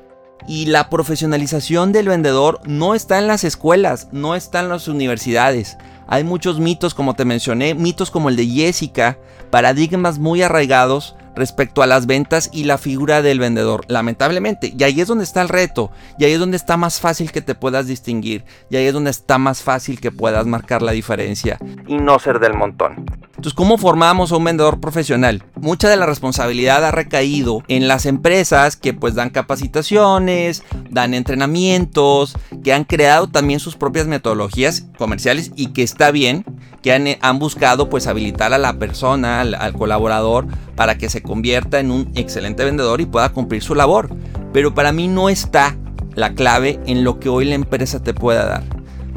y 0.47 0.65
la 0.65 0.89
profesionalización 0.89 1.91
del 1.91 2.07
vendedor 2.07 2.61
no 2.65 2.93
está 2.93 3.17
en 3.17 3.27
las 3.27 3.43
escuelas, 3.43 4.09
no 4.11 4.35
está 4.35 4.59
en 4.59 4.69
las 4.69 4.87
universidades. 4.87 5.77
Hay 6.11 6.25
muchos 6.25 6.59
mitos, 6.59 6.93
como 6.93 7.13
te 7.13 7.23
mencioné, 7.23 7.73
mitos 7.73 8.11
como 8.11 8.27
el 8.27 8.35
de 8.35 8.45
Jessica, 8.45 9.17
paradigmas 9.49 10.19
muy 10.19 10.41
arraigados 10.41 11.15
respecto 11.35 11.81
a 11.81 11.87
las 11.87 12.05
ventas 12.05 12.49
y 12.53 12.63
la 12.65 12.77
figura 12.77 13.21
del 13.21 13.39
vendedor, 13.39 13.85
lamentablemente. 13.87 14.73
Y 14.77 14.83
ahí 14.83 15.01
es 15.01 15.07
donde 15.07 15.23
está 15.23 15.41
el 15.41 15.49
reto, 15.49 15.91
y 16.17 16.25
ahí 16.25 16.33
es 16.33 16.39
donde 16.39 16.57
está 16.57 16.77
más 16.77 16.99
fácil 16.99 17.31
que 17.31 17.41
te 17.41 17.55
puedas 17.55 17.87
distinguir, 17.87 18.43
y 18.69 18.75
ahí 18.77 18.85
es 18.85 18.93
donde 18.93 19.11
está 19.11 19.37
más 19.37 19.61
fácil 19.61 19.99
que 19.99 20.11
puedas 20.11 20.45
marcar 20.45 20.81
la 20.81 20.91
diferencia 20.91 21.57
y 21.87 21.97
no 21.97 22.19
ser 22.19 22.39
del 22.39 22.53
montón. 22.53 23.05
Entonces, 23.41 23.53
¿cómo 23.53 23.77
formamos 23.77 24.31
a 24.31 24.37
un 24.37 24.43
vendedor 24.43 24.79
profesional? 24.79 25.43
Mucha 25.55 25.89
de 25.89 25.95
la 25.95 26.05
responsabilidad 26.05 26.85
ha 26.85 26.91
recaído 26.91 27.63
en 27.67 27.87
las 27.87 28.05
empresas 28.05 28.75
que 28.75 28.93
pues 28.93 29.15
dan 29.15 29.31
capacitaciones, 29.31 30.63
dan 30.91 31.15
entrenamientos, 31.15 32.37
que 32.63 32.73
han 32.73 32.83
creado 32.83 33.27
también 33.27 33.59
sus 33.59 33.75
propias 33.75 34.05
metodologías 34.05 34.85
comerciales 34.97 35.51
y 35.55 35.73
que 35.73 35.81
está 35.81 36.11
bien, 36.11 36.45
que 36.81 36.93
han, 36.93 37.05
han 37.21 37.39
buscado 37.39 37.89
pues 37.89 38.07
habilitar 38.07 38.53
a 38.53 38.57
la 38.57 38.73
persona, 38.73 39.41
al 39.41 39.73
colaborador, 39.73 40.47
para 40.75 40.97
que 40.97 41.09
se 41.09 41.21
convierta 41.21 41.79
en 41.79 41.91
un 41.91 42.11
excelente 42.15 42.63
vendedor 42.63 43.01
y 43.01 43.05
pueda 43.05 43.29
cumplir 43.29 43.61
su 43.61 43.75
labor. 43.75 44.09
Pero 44.53 44.73
para 44.73 44.91
mí 44.91 45.07
no 45.07 45.29
está 45.29 45.77
la 46.15 46.33
clave 46.33 46.79
en 46.85 47.03
lo 47.03 47.19
que 47.19 47.29
hoy 47.29 47.45
la 47.45 47.55
empresa 47.55 48.01
te 48.01 48.13
pueda 48.13 48.45
dar. 48.45 48.63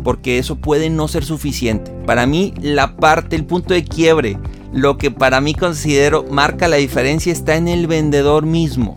Porque 0.02 0.38
eso 0.38 0.56
puede 0.56 0.90
no 0.90 1.09
ser 1.09 1.25
suficiente. 1.25 1.90
Para 2.06 2.26
mí 2.26 2.52
la 2.61 2.97
parte, 2.97 3.37
el 3.37 3.47
punto 3.47 3.75
de 3.75 3.85
quiebre, 3.85 4.38
lo 4.73 4.99
que 4.99 5.11
para 5.11 5.40
mí 5.40 5.54
considero 5.54 6.25
marca 6.30 6.68
la 6.68 6.76
diferencia 6.76 7.33
está 7.33 7.56
en 7.56 7.68
el 7.68 7.87
vendedor 7.87 8.44
mismo. 8.44 8.97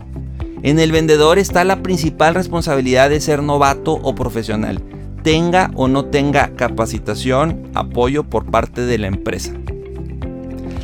En 0.62 0.80
el 0.80 0.90
vendedor 0.90 1.38
está 1.38 1.64
la 1.64 1.82
principal 1.82 2.34
responsabilidad 2.34 3.10
de 3.10 3.20
ser 3.20 3.42
novato 3.42 3.92
o 3.92 4.14
profesional, 4.14 4.82
tenga 5.28 5.70
o 5.74 5.88
no 5.88 6.06
tenga 6.06 6.56
capacitación, 6.56 7.68
apoyo 7.74 8.24
por 8.24 8.46
parte 8.46 8.86
de 8.86 8.96
la 8.96 9.08
empresa. 9.08 9.52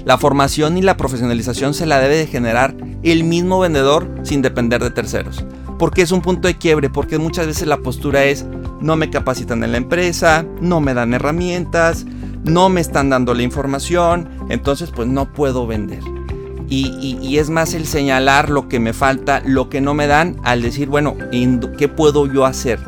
La 0.05 0.19
formación 0.19 0.77
y 0.77 0.83
la 0.83 0.99
profesionalización 0.99 1.73
se 1.73 1.87
la 1.87 1.99
debe 1.99 2.19
de 2.19 2.27
generar 2.27 2.77
el 3.03 3.25
mismo 3.25 3.61
vendedor 3.61 4.07
sin 4.23 4.43
depender 4.43 4.83
de 4.83 4.91
terceros. 4.91 5.43
Porque 5.79 6.03
es 6.03 6.13
un 6.13 6.21
punto 6.21 6.47
de 6.47 6.59
quiebre, 6.59 6.91
porque 6.91 7.17
muchas 7.17 7.47
veces 7.47 7.67
la 7.67 7.79
postura 7.79 8.25
es 8.25 8.45
no 8.83 8.97
me 8.97 9.09
capacitan 9.09 9.65
en 9.65 9.73
la 9.73 9.79
empresa, 9.79 10.45
no 10.61 10.79
me 10.83 10.93
dan 10.93 11.15
herramientas, 11.15 12.05
no 12.45 12.69
me 12.69 12.83
están 12.83 13.09
dando 13.09 13.33
la 13.33 13.45
información, 13.45 14.29
entonces 14.51 14.91
pues 14.95 15.09
no 15.09 15.33
puedo 15.33 15.67
vender. 15.67 16.03
Y, 16.69 17.19
y, 17.23 17.39
es 17.39 17.49
más 17.49 17.73
el 17.73 17.87
señalar 17.87 18.51
lo 18.51 18.69
que 18.69 18.79
me 18.79 18.93
falta, 18.93 19.41
lo 19.47 19.71
que 19.71 19.81
no 19.81 19.95
me 19.95 20.07
dan, 20.07 20.37
al 20.45 20.61
decir, 20.61 20.91
bueno, 20.91 21.17
¿qué 21.79 21.89
puedo 21.89 22.31
yo 22.31 22.45
hacer? 22.45 22.79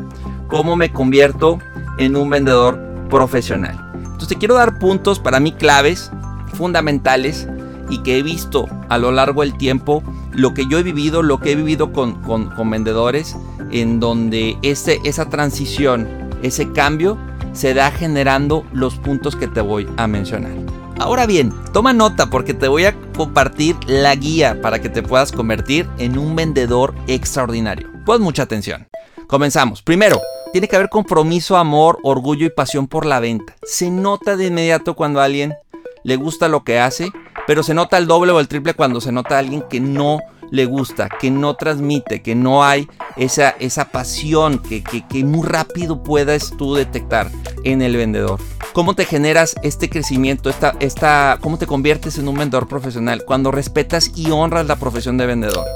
¿Cómo 0.49 0.77
me 0.77 0.93
convierto 0.93 1.59
en 1.99 2.17
un 2.17 2.31
vendedor 2.31 2.81
profesional? 3.11 3.91
Entonces 3.95 4.29
te 4.29 4.37
quiero 4.37 4.55
dar 4.55 4.79
puntos 4.79 5.19
para 5.19 5.41
mí 5.41 5.53
claves 5.53 6.11
fundamentales 6.55 7.49
y 7.89 7.99
que 7.99 8.19
he 8.19 8.23
visto 8.23 8.67
a 8.89 8.99
lo 8.99 9.13
largo 9.13 9.43
del 9.43 9.57
tiempo, 9.57 10.03
lo 10.33 10.55
que 10.55 10.67
yo 10.67 10.79
he 10.79 10.83
vivido, 10.83 11.23
lo 11.23 11.39
que 11.39 11.53
he 11.53 11.57
vivido 11.57 11.93
con, 11.93 12.21
con, 12.23 12.71
vendedores, 12.71 13.37
en 13.71 14.01
donde 14.01 14.57
ese, 14.63 15.01
esa 15.05 15.29
transición, 15.29 16.09
ese 16.43 16.73
cambio, 16.73 17.19
se 17.53 17.75
da 17.75 17.91
generando 17.91 18.65
los 18.73 18.97
puntos 18.97 19.37
que 19.37 19.49
te 19.49 19.61
voy 19.61 19.89
a 19.97 20.07
mencionar. 20.07 20.53
Ahora 20.99 21.27
bien, 21.27 21.53
toma 21.73 21.93
nota 21.93 22.31
porque 22.31 22.55
te 22.55 22.69
voy 22.69 22.85
a 22.87 22.95
compartir 23.17 23.77
la 23.87 24.15
guía 24.15 24.61
para 24.63 24.81
que 24.81 24.89
te 24.89 25.03
puedas 25.03 25.31
convertir 25.31 25.89
en 25.99 26.19
un 26.19 26.35
vendedor 26.35 26.95
extraordinario. 27.07 27.89
Pon 28.05 28.23
mucha 28.23 28.43
atención. 28.45 28.89
Comenzamos. 29.27 29.83
Primero, 29.83 30.21
tiene 30.57 30.69
que 30.69 30.77
haber 30.77 30.89
compromiso, 30.89 31.59
amor, 31.59 31.99
orgullo 32.03 32.47
y 32.47 32.49
pasión 32.49 32.87
por 32.87 33.05
la 33.05 33.21
venta. 33.21 33.55
Se 33.63 33.91
nota 33.91 34.39
de 34.39 34.47
inmediato 34.47 34.97
cuando 34.97 35.21
alguien 35.21 35.55
le 36.03 36.17
gusta 36.17 36.49
lo 36.49 36.65
que 36.65 36.79
hace, 36.79 37.13
pero 37.47 37.63
se 37.63 37.75
nota 37.75 37.99
el 37.99 38.07
doble 38.07 38.33
o 38.33 38.41
el 38.41 38.49
triple 38.49 38.73
cuando 38.73 39.03
se 39.03 39.13
nota 39.13 39.37
a 39.37 39.41
alguien 39.41 39.65
que 39.69 39.81
no 39.81 40.19
le 40.51 40.65
gusta, 40.65 41.11
que 41.11 41.31
no 41.31 41.57
transmite, 41.57 42.23
que 42.23 42.35
no 42.35 42.65
hay 42.65 42.89
esa, 43.19 43.51
esa 43.51 43.91
pasión 43.91 44.59
que, 44.59 44.83
que, 44.83 45.25
muy 45.25 45.47
rápido 45.47 46.03
puedas 46.03 46.55
tú 46.57 46.75
detectar 46.75 47.31
en 47.65 47.83
el 47.83 47.95
vendedor. 47.95 48.41
¿Cómo 48.73 48.95
te 48.95 49.05
generas 49.05 49.57
este 49.63 49.91
crecimiento? 49.91 50.49
Esta, 50.49 50.75
esta, 50.81 51.37
¿Cómo 51.43 51.59
te 51.59 51.67
conviertes 51.67 52.17
en 52.17 52.29
un 52.29 52.39
vendedor 52.39 52.67
profesional? 52.67 53.27
Cuando 53.27 53.51
respetas 53.51 54.11
y 54.17 54.31
honras 54.31 54.67
la 54.67 54.77
profesión 54.77 55.19
de 55.19 55.27
vendedor. 55.27 55.67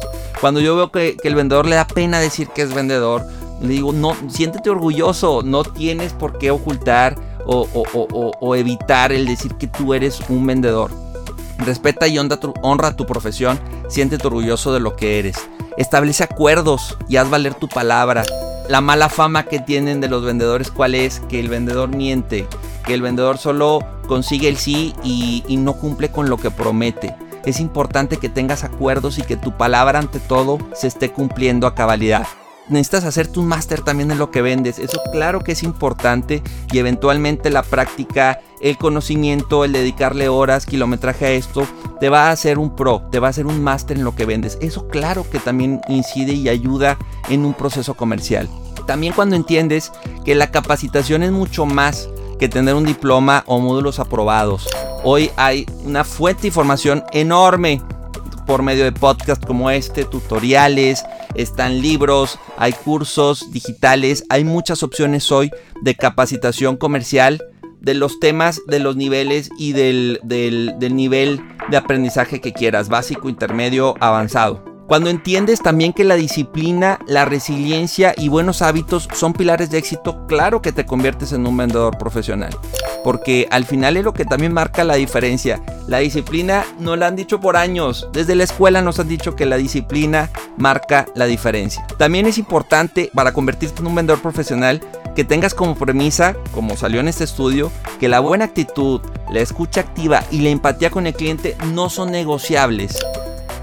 Cuando 0.40 0.60
yo 0.60 0.74
veo 0.74 0.90
que, 0.90 1.18
que 1.18 1.28
el 1.28 1.34
vendedor 1.34 1.66
le 1.66 1.76
da 1.76 1.86
pena 1.86 2.18
decir 2.18 2.48
que 2.48 2.62
es 2.62 2.72
vendedor, 2.72 3.26
le 3.60 3.68
digo, 3.74 3.92
no, 3.92 4.16
siéntete 4.28 4.70
orgulloso, 4.70 5.42
no 5.42 5.64
tienes 5.64 6.12
por 6.14 6.38
qué 6.38 6.50
ocultar 6.50 7.16
o, 7.44 8.54
evitar 8.56 9.12
el 9.12 9.26
decir 9.26 9.54
que 9.56 9.66
tú 9.66 9.92
eres 9.92 10.20
un 10.28 10.46
vendedor. 10.46 10.90
Respeta 11.58 12.08
y 12.08 12.18
honra 12.18 12.38
tu, 12.38 12.54
honra 12.62 12.96
tu 12.96 13.06
profesión, 13.06 13.60
siéntete 13.88 14.26
orgulloso 14.26 14.72
de 14.72 14.80
lo 14.80 14.96
que 14.96 15.18
eres. 15.18 15.36
Establece 15.76 16.24
acuerdos 16.24 16.96
y 17.08 17.16
haz 17.16 17.28
valer 17.28 17.54
tu 17.54 17.68
palabra. 17.68 18.22
La 18.68 18.80
mala 18.80 19.08
fama 19.08 19.44
que 19.44 19.58
tienen 19.58 20.00
de 20.00 20.08
los 20.08 20.24
vendedores, 20.24 20.70
¿cuál 20.70 20.94
es? 20.94 21.20
Que 21.28 21.40
el 21.40 21.48
vendedor 21.48 21.94
miente, 21.94 22.46
que 22.86 22.94
el 22.94 23.02
vendedor 23.02 23.36
solo 23.36 23.80
consigue 24.06 24.48
el 24.48 24.56
sí 24.56 24.94
y, 25.02 25.44
y 25.48 25.56
no 25.56 25.74
cumple 25.74 26.10
con 26.10 26.30
lo 26.30 26.38
que 26.38 26.50
promete. 26.50 27.14
Es 27.44 27.60
importante 27.60 28.18
que 28.18 28.28
tengas 28.28 28.64
acuerdos 28.64 29.18
y 29.18 29.22
que 29.22 29.36
tu 29.36 29.56
palabra 29.56 29.98
ante 29.98 30.20
todo 30.20 30.58
se 30.74 30.86
esté 30.86 31.10
cumpliendo 31.10 31.66
a 31.66 31.74
cabalidad 31.74 32.26
necesitas 32.68 33.04
hacerte 33.04 33.40
un 33.40 33.48
máster 33.48 33.82
también 33.82 34.10
en 34.10 34.18
lo 34.18 34.30
que 34.30 34.42
vendes. 34.42 34.78
Eso 34.78 35.00
claro 35.12 35.40
que 35.40 35.52
es 35.52 35.62
importante 35.62 36.42
y 36.72 36.78
eventualmente 36.78 37.50
la 37.50 37.62
práctica, 37.62 38.40
el 38.60 38.76
conocimiento, 38.76 39.64
el 39.64 39.72
dedicarle 39.72 40.28
horas, 40.28 40.66
kilometraje 40.66 41.26
a 41.26 41.30
esto, 41.30 41.66
te 41.98 42.08
va 42.08 42.28
a 42.28 42.32
hacer 42.32 42.58
un 42.58 42.76
pro, 42.76 43.02
te 43.10 43.18
va 43.18 43.28
a 43.28 43.30
hacer 43.30 43.46
un 43.46 43.62
máster 43.62 43.96
en 43.96 44.04
lo 44.04 44.14
que 44.14 44.26
vendes. 44.26 44.58
Eso 44.60 44.88
claro 44.88 45.28
que 45.28 45.38
también 45.38 45.80
incide 45.88 46.32
y 46.32 46.48
ayuda 46.48 46.98
en 47.28 47.44
un 47.44 47.54
proceso 47.54 47.94
comercial. 47.94 48.48
También 48.86 49.12
cuando 49.12 49.36
entiendes 49.36 49.92
que 50.24 50.34
la 50.34 50.50
capacitación 50.50 51.22
es 51.22 51.32
mucho 51.32 51.66
más 51.66 52.08
que 52.38 52.48
tener 52.48 52.74
un 52.74 52.84
diploma 52.84 53.44
o 53.46 53.60
módulos 53.60 53.98
aprobados. 53.98 54.66
Hoy 55.04 55.30
hay 55.36 55.66
una 55.84 56.04
fuente 56.04 56.42
de 56.42 56.48
información 56.48 57.04
enorme 57.12 57.82
por 58.50 58.64
medio 58.64 58.82
de 58.82 58.90
podcasts 58.90 59.46
como 59.46 59.70
este, 59.70 60.04
tutoriales, 60.04 61.04
están 61.36 61.80
libros, 61.80 62.36
hay 62.56 62.72
cursos 62.72 63.52
digitales, 63.52 64.24
hay 64.28 64.42
muchas 64.42 64.82
opciones 64.82 65.30
hoy 65.30 65.52
de 65.82 65.94
capacitación 65.94 66.76
comercial 66.76 67.40
de 67.80 67.94
los 67.94 68.18
temas, 68.18 68.60
de 68.66 68.80
los 68.80 68.96
niveles 68.96 69.50
y 69.56 69.72
del, 69.72 70.18
del, 70.24 70.74
del 70.80 70.96
nivel 70.96 71.40
de 71.70 71.76
aprendizaje 71.76 72.40
que 72.40 72.52
quieras, 72.52 72.88
básico, 72.88 73.28
intermedio, 73.28 73.94
avanzado. 74.00 74.69
Cuando 74.90 75.08
entiendes 75.08 75.62
también 75.62 75.92
que 75.92 76.02
la 76.02 76.16
disciplina, 76.16 76.98
la 77.06 77.24
resiliencia 77.24 78.12
y 78.16 78.28
buenos 78.28 78.60
hábitos 78.60 79.08
son 79.14 79.32
pilares 79.34 79.70
de 79.70 79.78
éxito, 79.78 80.26
claro 80.26 80.62
que 80.62 80.72
te 80.72 80.84
conviertes 80.84 81.30
en 81.30 81.46
un 81.46 81.56
vendedor 81.56 81.96
profesional. 81.96 82.50
Porque 83.04 83.46
al 83.52 83.64
final 83.64 83.96
es 83.96 84.02
lo 84.02 84.12
que 84.12 84.24
también 84.24 84.52
marca 84.52 84.82
la 84.82 84.96
diferencia. 84.96 85.62
La 85.86 85.98
disciplina 85.98 86.64
nos 86.80 86.98
la 86.98 87.06
han 87.06 87.14
dicho 87.14 87.38
por 87.38 87.56
años. 87.56 88.08
Desde 88.12 88.34
la 88.34 88.42
escuela 88.42 88.82
nos 88.82 88.98
han 88.98 89.06
dicho 89.06 89.36
que 89.36 89.46
la 89.46 89.58
disciplina 89.58 90.28
marca 90.58 91.06
la 91.14 91.26
diferencia. 91.26 91.86
También 91.96 92.26
es 92.26 92.36
importante 92.36 93.12
para 93.14 93.32
convertirte 93.32 93.82
en 93.82 93.86
un 93.86 93.94
vendedor 93.94 94.20
profesional 94.20 94.80
que 95.14 95.22
tengas 95.22 95.54
como 95.54 95.76
premisa, 95.76 96.34
como 96.50 96.76
salió 96.76 96.98
en 96.98 97.06
este 97.06 97.22
estudio, 97.22 97.70
que 98.00 98.08
la 98.08 98.18
buena 98.18 98.46
actitud, 98.46 99.00
la 99.30 99.38
escucha 99.38 99.82
activa 99.82 100.24
y 100.32 100.40
la 100.40 100.48
empatía 100.48 100.90
con 100.90 101.06
el 101.06 101.14
cliente 101.14 101.56
no 101.72 101.90
son 101.90 102.10
negociables 102.10 102.98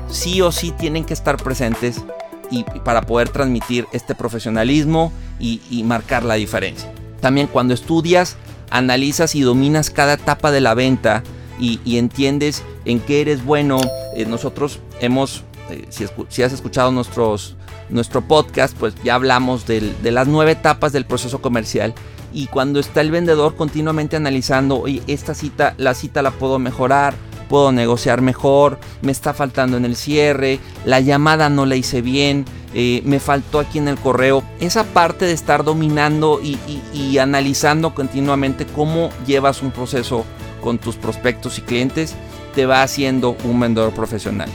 sí 0.09 0.41
o 0.41 0.51
sí 0.51 0.71
tienen 0.71 1.05
que 1.05 1.13
estar 1.13 1.37
presentes 1.37 2.01
y, 2.49 2.63
para 2.83 3.01
poder 3.01 3.29
transmitir 3.29 3.87
este 3.91 4.15
profesionalismo 4.15 5.11
y, 5.39 5.83
marcar 5.83 6.23
la 6.23 6.35
diferencia. 6.35 6.91
También 7.21 7.47
cuando 7.47 7.73
estudias, 7.73 8.37
analizas 8.69 9.35
y 9.35 9.41
dominas 9.41 9.89
cada 9.89 10.13
etapa 10.13 10.51
de 10.51 10.61
la 10.61 10.73
venta 10.73 11.23
y, 11.59 11.97
entiendes 11.97 12.63
en 12.85 12.99
qué 12.99 13.21
eres 13.21 13.43
bueno. 13.43 13.79
Eh, 14.15 14.25
nosotros 14.25 14.79
hemos, 14.99 15.43
eh, 15.69 15.87
si, 15.89 16.43
has 16.43 16.53
escuchado 16.53 16.91
nuestros, 16.91 17.55
nuestro 17.89 18.21
podcast, 18.21 18.75
pues 18.77 18.93
ya 19.03 19.15
hablamos 19.15 19.65
de 19.65 19.93
las 20.03 20.27
nueve 20.27 20.51
etapas 20.51 20.93
del 20.93 21.05
proceso 21.05 21.41
comercial. 21.41 21.93
Y 22.33 22.47
cuando 22.47 22.79
está 22.79 23.01
el 23.01 23.09
vendedor 23.09 23.55
continuamente 23.55 24.15
analizando, 24.15 24.79
oye, 24.79 25.01
esta 25.07 25.33
cita, 25.33 25.73
la 25.77 25.93
cita 25.93 26.21
la 26.21 26.31
puedo 26.31 26.59
mejorar, 26.59 27.15
puedo 27.49 27.71
negociar 27.71 28.21
mejor, 28.21 28.79
me 29.01 29.11
está 29.11 29.33
faltando 29.33 29.77
en 29.77 29.85
el 29.85 29.95
cierre, 29.95 30.59
la 30.85 30.99
llamada 30.99 31.49
no 31.49 31.65
la 31.65 31.75
hice 31.75 32.01
bien, 32.01 32.45
eh, 32.73 33.01
me 33.05 33.19
faltó 33.19 33.59
aquí 33.59 33.77
en 33.77 33.87
el 33.87 33.97
correo. 33.97 34.43
Esa 34.59 34.83
parte 34.83 35.25
de 35.25 35.33
estar 35.33 35.63
dominando 35.63 36.39
y, 36.41 36.57
y 36.93 37.17
analizando 37.17 37.95
continuamente 37.95 38.65
cómo 38.65 39.09
llevas 39.25 39.61
un 39.61 39.71
proceso 39.71 40.25
con 40.61 40.77
tus 40.77 40.95
prospectos 40.95 41.57
y 41.57 41.61
clientes 41.61 42.15
te 42.55 42.65
va 42.65 42.83
haciendo 42.83 43.37
un 43.43 43.59
vendedor 43.59 43.93
profesional. 43.93 44.49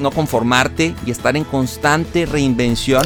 No 0.00 0.10
conformarte 0.10 0.94
y 1.04 1.10
estar 1.10 1.36
en 1.36 1.44
constante 1.44 2.24
reinvención 2.24 3.02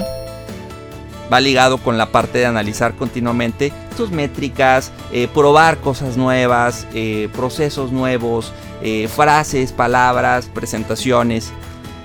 va 1.33 1.41
ligado 1.41 1.79
con 1.79 1.97
la 1.97 2.13
parte 2.13 2.39
de 2.39 2.47
analizar 2.47 2.95
continuamente 2.95 3.73
tus 3.97 4.11
métricas, 4.11 4.93
eh, 5.13 5.29
probar 5.33 5.79
cosas 5.79 6.17
nuevas, 6.17 6.87
eh, 6.95 7.29
procesos 7.35 7.91
nuevos, 7.91 8.53
eh, 8.83 9.09
frases, 9.09 9.73
palabras, 9.73 10.51
presentaciones. 10.53 11.51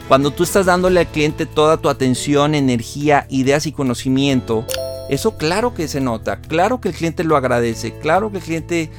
Cuando 0.07 0.31
tú 0.31 0.43
estás 0.43 0.67
dándole 0.67 1.01
al 1.01 1.07
cliente 1.07 1.45
toda 1.45 1.77
tu 1.77 1.89
atención, 1.89 2.55
energía, 2.55 3.25
ideas 3.29 3.65
y 3.65 3.73
conocimiento, 3.73 4.65
eso 5.09 5.37
claro 5.37 5.73
que 5.73 5.87
se 5.87 5.99
nota, 5.99 6.39
claro 6.39 6.79
que 6.79 6.89
el 6.89 6.95
cliente 6.95 7.23
lo 7.25 7.35
agradece, 7.35 7.97
claro 7.99 8.31
que 8.31 8.37
el 8.37 8.43
cliente 8.43 8.91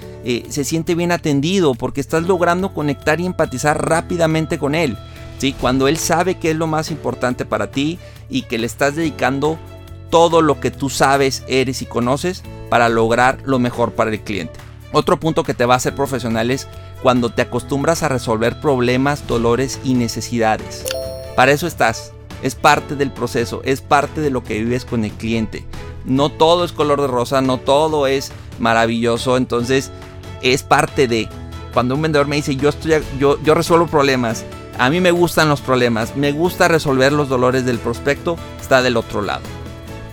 se 0.51 0.65
siente 0.65 0.95
bien 0.95 1.13
atendido 1.13 1.75
porque 1.75 2.03
estás 2.03 2.25
logrando 2.25 2.75
conectar 2.75 3.21
y 3.21 3.27
empatizar 3.27 3.89
rápidamente 3.89 4.59
con 4.59 4.75
él. 4.75 4.99
¿sí? 5.39 5.55
Cuando 5.59 5.89
él 5.89 5.97
sabe 5.97 6.35
que 6.35 6.51
es 6.51 6.57
lo 6.57 6.67
más 6.67 6.91
importante 6.91 7.47
para 7.47 7.71
ti 7.71 7.99
y 8.29 8.43
que 8.43 8.59
le 8.59 8.67
estás 8.67 8.97
dedicando 8.97 9.59
todo 10.11 10.43
lo 10.43 10.61
que 10.61 10.71
tú 10.71 10.91
sabes, 10.91 11.45
eres 11.49 11.83
y 11.83 11.87
conoces 11.87 12.43
para 12.71 12.89
lograr 12.89 13.39
lo 13.45 13.59
mejor 13.59 13.93
para 13.93 14.11
el 14.11 14.21
cliente. 14.21 14.59
Otro 14.93 15.21
punto 15.21 15.45
que 15.45 15.55
te 15.55 15.67
va 15.67 15.75
a 15.75 15.77
hacer 15.77 15.95
profesional 15.95 16.51
es 16.51 16.67
cuando 17.03 17.31
te 17.31 17.43
acostumbras 17.43 18.03
a 18.03 18.09
resolver 18.09 18.61
problemas, 18.61 19.27
dolores 19.27 19.81
y 19.85 19.95
necesidades. 19.95 20.85
Para 21.37 21.53
eso 21.53 21.67
estás. 21.67 22.13
Es 22.43 22.55
parte 22.55 22.95
del 22.95 23.11
proceso, 23.11 23.63
es 23.65 23.81
parte 23.81 24.21
de 24.21 24.31
lo 24.31 24.45
que 24.45 24.61
vives 24.61 24.85
con 24.85 25.05
el 25.05 25.11
cliente. 25.11 25.65
No 26.05 26.31
todo 26.31 26.65
es 26.65 26.73
color 26.73 27.01
de 27.01 27.09
rosa, 27.09 27.41
no 27.41 27.59
todo 27.59 28.07
es 28.07 28.31
maravilloso, 28.61 29.37
entonces 29.37 29.91
es 30.41 30.63
parte 30.63 31.09
de 31.09 31.29
cuando 31.75 31.97
un 31.97 32.03
vendedor 32.03 32.29
me 32.29 32.37
dice 32.37 32.57
yo 32.57 32.69
estoy 32.69 32.95
yo, 33.19 33.43
yo 33.43 33.55
resuelvo 33.55 33.89
problemas, 33.89 34.45
a 34.79 34.89
mí 34.89 35.01
me 35.01 35.11
gustan 35.11 35.49
los 35.49 35.61
problemas, 35.61 36.17
me 36.17 36.31
gusta 36.31 36.69
resolver 36.69 37.13
los 37.13 37.29
dolores 37.29 37.65
del 37.65 37.79
prospecto, 37.79 38.37
está 38.61 38.83
del 38.83 38.97
otro 38.97 39.21
lado. 39.21 39.43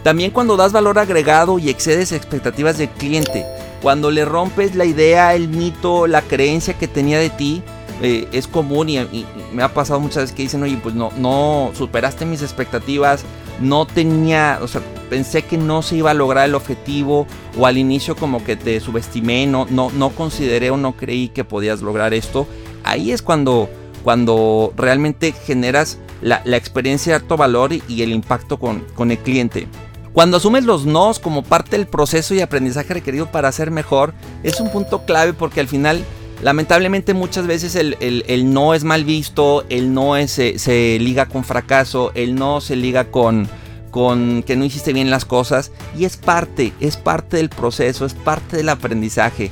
También 0.06 0.30
cuando 0.30 0.56
das 0.56 0.72
valor 0.72 1.00
agregado 1.00 1.58
y 1.58 1.68
excedes 1.68 2.12
expectativas 2.12 2.78
del 2.78 2.90
cliente, 2.90 3.44
cuando 3.82 4.12
le 4.12 4.24
rompes 4.24 4.76
la 4.76 4.86
idea, 4.86 5.34
el 5.34 5.48
mito, 5.48 6.06
la 6.06 6.22
creencia 6.22 6.76
que 6.76 6.88
tenía 6.88 7.18
de 7.18 7.32
ti, 7.32 7.64
eh, 8.04 8.28
es 8.32 8.48
común 8.48 8.88
y, 8.90 9.26
me 9.52 9.64
ha 9.64 9.74
pasado 9.74 10.00
muchas 10.00 10.26
veces 10.26 10.36
que 10.36 10.44
dicen, 10.44 10.62
oye, 10.62 10.78
pues 10.78 10.94
no, 10.94 11.12
no 11.18 11.72
superaste 11.74 12.28
mis 12.28 12.44
expectativas, 12.44 13.26
no 13.60 13.88
tenía, 13.88 14.60
o 14.62 14.68
sea, 14.68 14.80
pensé 15.10 15.42
que 15.42 15.58
no 15.58 15.82
se 15.82 15.96
iba 15.96 16.12
a 16.12 16.14
lograr 16.14 16.46
el 16.48 16.54
objetivo 16.54 17.26
o 17.58 17.66
al 17.66 17.80
inicio 17.80 18.16
como 18.16 18.44
que 18.44 18.56
te 18.56 18.80
subestimé, 18.82 19.48
no, 19.48 19.66
no, 19.72 20.10
consideré 20.12 20.70
o 20.70 20.78
no 20.78 20.96
creí 20.96 21.30
que 21.30 21.44
podías 21.44 21.82
lograr 21.82 22.14
esto. 22.14 22.46
Ahí 22.84 23.12
es 23.12 23.24
cuando, 23.24 23.72
cuando 24.04 24.72
realmente 24.78 25.32
generas 25.32 25.98
la, 26.22 26.44
experiencia 26.46 27.14
de 27.14 27.24
alto 27.24 27.38
valor 27.38 27.74
y, 27.74 28.04
el 28.04 28.12
impacto 28.12 28.60
con 28.60 29.10
el 29.10 29.18
cliente. 29.18 29.68
Cuando 30.16 30.38
asumes 30.38 30.64
los 30.64 30.86
nos 30.86 31.20
como 31.20 31.44
parte 31.44 31.76
del 31.76 31.88
proceso 31.88 32.34
y 32.34 32.40
aprendizaje 32.40 32.94
requerido 32.94 33.30
para 33.34 33.52
ser 33.52 33.70
mejor, 33.70 34.14
es 34.44 34.62
un 34.62 34.72
punto 34.72 35.04
clave 35.04 35.34
porque 35.34 35.60
al 35.60 35.68
final, 35.68 36.06
lamentablemente 36.42 37.14
muchas 37.14 37.48
veces 37.48 37.76
el, 37.76 38.54
no 38.54 38.74
es 38.74 38.86
mal 38.86 39.04
visto, 39.04 39.66
el 39.68 39.94
no 39.94 40.16
se, 40.28 41.00
liga 41.00 41.26
con 41.26 41.44
fracaso, 41.44 42.14
el 42.16 42.34
no 42.36 42.62
se 42.62 42.78
liga 42.78 43.12
con, 43.12 43.50
con 43.92 44.42
que 44.44 44.56
no 44.56 44.64
hiciste 44.64 44.94
bien 44.94 45.10
las 45.10 45.26
cosas 45.26 45.74
y 46.00 46.06
es 46.06 46.16
parte, 46.16 46.72
es 46.80 46.96
parte 46.96 47.36
del 47.36 47.50
proceso, 47.50 48.06
es 48.06 48.14
parte 48.14 48.56
del 48.56 48.70
aprendizaje. 48.70 49.52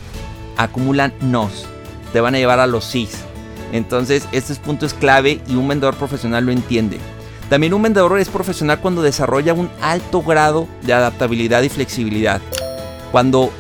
Acumulan 0.56 1.14
nos, 1.20 1.66
te 2.14 2.22
van 2.22 2.36
a 2.36 2.38
llevar 2.38 2.62
a 2.62 2.68
los 2.68 2.86
sís. 2.86 3.18
Entonces, 3.74 4.30
este 4.32 4.56
punto 4.56 4.86
es 4.86 4.94
clave 4.94 5.42
y 5.46 5.56
un 5.56 5.68
vendedor 5.68 5.96
profesional 5.96 6.46
lo 6.46 6.54
entiende. 6.54 7.00
También 7.54 7.76
un 7.76 7.84
vendedor 7.84 8.18
es 8.18 8.30
profesional 8.30 8.80
cuando 8.80 9.04
desarrolla 9.04 9.54
un 9.54 9.70
alto 9.80 10.24
grado 10.24 10.68
de 10.82 10.92
adaptabilidad 10.92 11.62
y 11.62 11.70
flexibilidad. 11.70 12.42
Cuando 13.12 13.52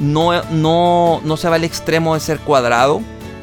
no, 0.00 0.42
no, 0.50 1.20
no 1.22 1.36
se 1.36 1.48
va 1.48 1.54
al 1.54 1.62
extremo 1.62 2.14
de 2.14 2.20
ser 2.20 2.40
cuadrado, 2.40 3.02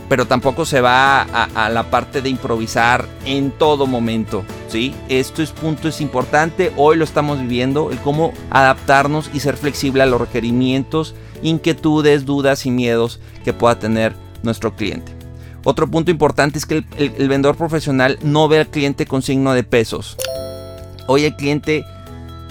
pero 0.10 0.26
tampoco 0.28 0.66
se 0.66 0.82
va 0.82 1.22
a, 1.22 1.70
la 1.70 1.90
parte 1.90 2.22
de 2.22 2.28
improvisar 2.28 3.08
en 3.26 3.52
todo 3.52 3.88
momento. 3.88 4.44
¿sí? 4.68 4.94
Esto 5.08 5.42
es 5.42 5.52
punto 5.52 5.88
es 5.88 6.02
importante, 6.02 6.74
hoy 6.76 6.98
lo 6.98 7.06
estamos 7.06 7.40
viviendo, 7.40 7.90
el 7.90 8.00
cómo 8.00 8.34
adaptarnos 8.50 9.30
y 9.34 9.40
ser 9.40 9.56
flexible 9.56 10.04
a 10.04 10.06
los 10.06 10.20
requerimientos, 10.20 11.16
inquietudes, 11.44 12.26
dudas 12.26 12.66
y 12.66 12.72
miedos 12.72 13.22
que 13.46 13.54
pueda 13.54 13.80
tener 13.80 14.18
nuestro 14.42 14.76
cliente. 14.76 15.13
Otro 15.66 15.88
punto 15.88 16.12
importante 16.12 16.58
es 16.58 16.66
que 16.66 16.84
el, 16.98 17.28
vendedor 17.30 17.56
profesional 17.56 18.20
no 18.22 18.48
ve 18.48 18.60
al 18.60 18.68
cliente 18.68 19.06
con 19.06 19.22
signo 19.22 19.54
de 19.54 19.64
pesos. 19.64 20.18
Hoy 21.08 21.24
el 21.24 21.36
cliente 21.36 21.86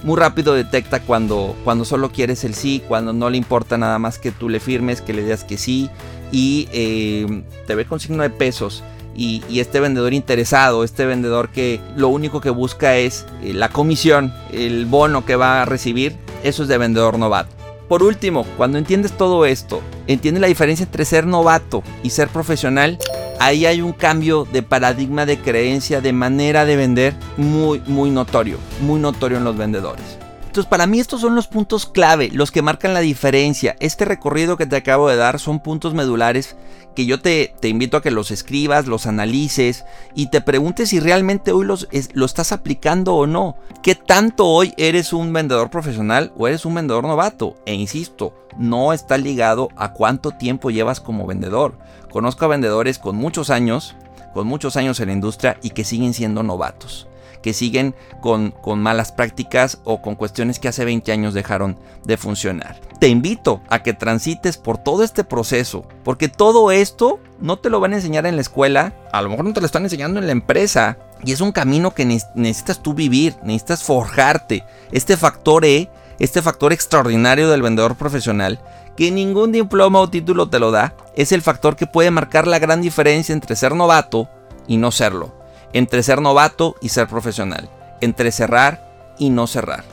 muy 0.03 0.19
rápido 0.19 0.53
detecta 0.53 0.99
cuando, 1.01 1.55
cuando 1.63 1.85
solo 1.85 2.11
quieres 2.11 2.43
el 2.43 2.55
sí, 2.55 2.81
cuando 2.87 3.13
no 3.13 3.29
le 3.29 3.37
importa 3.37 3.77
nada 3.77 3.99
más 3.99 4.17
que 4.17 4.31
tú 4.31 4.49
le 4.49 4.59
firmes, 4.59 5.01
que 5.01 5.13
le 5.13 5.23
digas 5.23 5.43
que 5.43 5.57
sí 5.57 5.89
y 6.31 6.67
eh, 6.73 7.43
te 7.67 7.75
ve 7.75 7.85
con 7.85 7.99
signo 7.99 8.23
de 8.23 8.29
pesos. 8.29 8.83
Y, 9.15 9.43
este 9.59 9.79
vendedor 9.79 10.11
interesado, 10.13 10.83
este 10.83 11.05
vendedor 11.05 11.49
que 11.49 11.79
lo 11.95 12.07
único 12.07 12.41
que 12.41 12.49
busca 12.49 12.97
es 12.97 13.27
eh, 13.43 13.53
la 13.53 13.69
comisión, 13.69 14.33
el 14.51 14.87
bono 14.87 15.23
que 15.23 15.35
va 15.35 15.61
a 15.61 15.65
recibir, 15.65 16.17
eso 16.43 16.63
es 16.63 16.69
de 16.69 16.79
vendedor 16.79 17.19
novato. 17.19 17.62
Por 17.93 18.01
último, 18.01 18.43
cuando 18.57 18.79
entiendes 18.79 19.11
todo 19.11 19.45
esto, 19.45 19.79
entiendes 20.07 20.41
la 20.41 20.47
diferencia 20.47 20.83
entre 20.83 21.05
ser 21.05 21.27
novato 21.27 21.83
y 22.01 22.09
ser 22.09 22.27
profesional, 22.27 22.97
ahí 23.39 23.67
hay 23.67 23.81
un 23.81 23.93
cambio 23.93 24.47
de 24.51 24.63
paradigma 24.63 25.27
de 25.27 25.37
creencia, 25.37 26.01
de 26.01 26.11
manera 26.11 26.65
de 26.65 26.75
vender 26.75 27.13
muy, 27.37 27.83
muy 27.85 28.09
notorio, 28.09 28.57
muy 28.81 28.99
notorio 28.99 29.37
en 29.37 29.43
los 29.43 29.55
vendedores. 29.55 30.22
Entonces, 30.53 30.69
para 30.69 30.85
mí 30.85 30.99
estos 30.99 31.21
son 31.21 31.33
los 31.33 31.47
puntos 31.47 31.87
clave, 31.87 32.29
los 32.31 32.51
que 32.51 32.61
marcan 32.61 32.93
la 32.93 32.99
diferencia. 32.99 33.75
Este 33.79 34.05
recorrido 34.05 34.55
que 34.55 34.67
te 34.67 34.75
acabo 34.75 35.09
de 35.09 35.15
dar 35.15 35.39
son 35.39 35.59
puntos 35.59 35.95
medulares 35.95 36.55
que 36.95 37.07
yo 37.07 37.19
te, 37.19 37.55
invito 37.63 37.97
a 37.97 38.03
que 38.03 38.11
los 38.11 38.29
escribas, 38.29 38.85
los 38.85 39.07
analices 39.07 39.83
y 40.13 40.27
te 40.27 40.41
preguntes 40.41 40.89
si 40.89 40.99
realmente 40.99 41.51
hoy 41.53 41.65
los, 41.65 41.87
lo 42.13 42.27
estás 42.27 42.51
aplicando 42.51 43.15
o 43.15 43.25
no. 43.25 43.55
¿Qué 43.81 43.95
tanto 43.95 44.45
hoy 44.45 44.75
eres 44.77 45.11
un 45.11 45.33
vendedor 45.33 45.71
profesional 45.71 46.31
o 46.37 46.47
eres 46.47 46.67
un 46.67 46.75
vendedor 46.75 47.03
novato? 47.03 47.55
E 47.65 47.73
insisto, 47.73 48.35
no 48.55 48.93
está 48.93 49.17
ligado 49.17 49.69
a 49.75 49.93
cuánto 49.93 50.33
tiempo 50.33 50.69
llevas 50.69 51.01
como 51.01 51.25
vendedor. 51.25 51.79
Conozco 52.11 52.45
a 52.45 52.49
vendedores 52.49 52.99
con 52.99 53.15
muchos 53.15 53.49
años, 53.49 53.95
con 54.35 54.45
muchos 54.45 54.77
años 54.77 54.99
en 54.99 55.07
la 55.07 55.13
industria 55.13 55.57
y 55.63 55.71
que 55.71 55.83
siguen 55.83 56.13
siendo 56.13 56.43
novatos 56.43 57.07
que 57.43 57.53
siguen 57.53 57.93
con, 58.21 58.49
con 58.49 58.81
malas 58.81 59.11
prácticas 59.11 59.77
o 59.83 60.01
con 60.01 60.15
cuestiones 60.15 60.57
que 60.57 60.69
hace 60.69 60.85
20 60.85 61.11
años 61.11 61.35
dejaron 61.35 61.77
de 62.03 62.17
funcionar. 62.17 62.79
Te 62.99 63.09
invito 63.09 63.61
a 63.69 63.83
que 63.83 63.93
transites 63.93 64.57
por 64.57 64.79
todo 64.79 65.03
este 65.03 65.23
proceso, 65.23 65.85
porque 66.03 66.29
todo 66.29 66.71
esto 66.71 67.19
no 67.39 67.59
te 67.59 67.69
lo 67.69 67.79
van 67.79 67.93
a 67.93 67.97
enseñar 67.97 68.25
en 68.25 68.35
la 68.35 68.41
escuela, 68.41 68.95
a 69.11 69.21
lo 69.21 69.29
mejor 69.29 69.45
no 69.45 69.53
te 69.53 69.59
lo 69.59 69.67
están 69.67 69.83
enseñando 69.83 70.19
en 70.19 70.25
la 70.25 70.31
empresa, 70.31 70.97
y 71.23 71.33
es 71.33 71.41
un 71.41 71.51
camino 71.51 71.93
que 71.93 72.05
necesitas 72.05 72.81
tú 72.81 72.93
vivir, 72.93 73.35
necesitas 73.43 73.83
forjarte. 73.83 74.63
Este 74.91 75.17
factor 75.17 75.65
E, 75.65 75.89
este 76.19 76.41
factor 76.41 76.73
extraordinario 76.73 77.49
del 77.49 77.61
vendedor 77.61 77.95
profesional, 77.95 78.59
que 78.95 79.11
ningún 79.11 79.51
diploma 79.51 79.99
o 79.99 80.09
título 80.09 80.49
te 80.49 80.59
lo 80.59 80.71
da, 80.71 80.95
es 81.15 81.31
el 81.31 81.41
factor 81.41 81.75
que 81.75 81.87
puede 81.87 82.11
marcar 82.11 82.47
la 82.47 82.59
gran 82.59 82.81
diferencia 82.81 83.33
entre 83.33 83.55
ser 83.55 83.75
novato 83.75 84.29
y 84.67 84.77
no 84.77 84.91
serlo 84.91 85.42
entre 85.73 86.03
ser 86.03 86.21
novato 86.21 86.75
y 86.81 86.89
ser 86.89 87.07
profesional, 87.07 87.69
entre 88.01 88.31
cerrar 88.31 89.13
y 89.17 89.29
no 89.29 89.47
cerrar, 89.47 89.83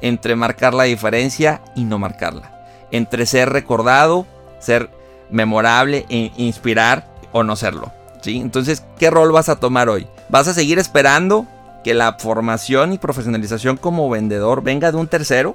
entre 0.00 0.34
marcar 0.34 0.74
la 0.74 0.84
diferencia 0.84 1.62
y 1.74 1.84
no 1.84 1.98
marcarla, 1.98 2.64
entre 2.90 3.26
ser 3.26 3.50
recordado, 3.50 4.26
ser 4.58 4.90
memorable 5.30 6.06
e 6.08 6.32
inspirar 6.36 7.06
o 7.32 7.42
no 7.44 7.56
serlo. 7.56 7.92
¿sí? 8.22 8.40
Entonces, 8.40 8.84
¿qué 8.98 9.10
rol 9.10 9.32
vas 9.32 9.48
a 9.48 9.56
tomar 9.56 9.88
hoy? 9.88 10.06
¿Vas 10.28 10.48
a 10.48 10.54
seguir 10.54 10.78
esperando 10.78 11.46
que 11.84 11.94
la 11.94 12.14
formación 12.18 12.92
y 12.92 12.98
profesionalización 12.98 13.76
como 13.76 14.10
vendedor 14.10 14.62
venga 14.62 14.90
de 14.90 14.98
un 14.98 15.08
tercero? 15.08 15.54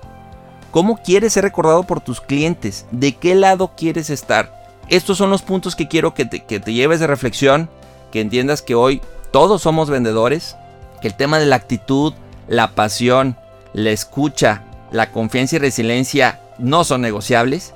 ¿Cómo 0.71 0.97
quieres 0.97 1.33
ser 1.33 1.43
recordado 1.43 1.83
por 1.83 2.01
tus 2.01 2.19
clientes? 2.19 2.85
¿De 2.91 3.13
qué 3.13 3.35
lado 3.35 3.71
quieres 3.77 4.09
estar? 4.09 4.53
Estos 4.89 5.17
son 5.17 5.29
los 5.29 5.41
puntos 5.41 5.75
que 5.75 5.87
quiero 5.87 6.13
que 6.13 6.25
te, 6.25 6.43
que 6.43 6.59
te 6.59 6.73
lleves 6.73 6.99
de 6.99 7.07
reflexión, 7.07 7.69
que 8.11 8.21
entiendas 8.21 8.61
que 8.61 8.75
hoy 8.75 9.01
todos 9.35 9.63
somos 9.63 9.89
vendedores, 9.89 10.55
que 11.01 11.09
el 11.09 11.13
tema 11.13 11.39
de 11.39 11.45
la 11.45 11.57
actitud, 11.57 12.13
la 12.47 12.71
pasión, 12.73 13.35
la 13.73 13.89
escucha, 13.89 14.63
la 14.91 15.11
confianza 15.11 15.57
y 15.57 15.59
resiliencia 15.59 16.39
no 16.57 16.85
son 16.85 17.01
negociables. 17.01 17.73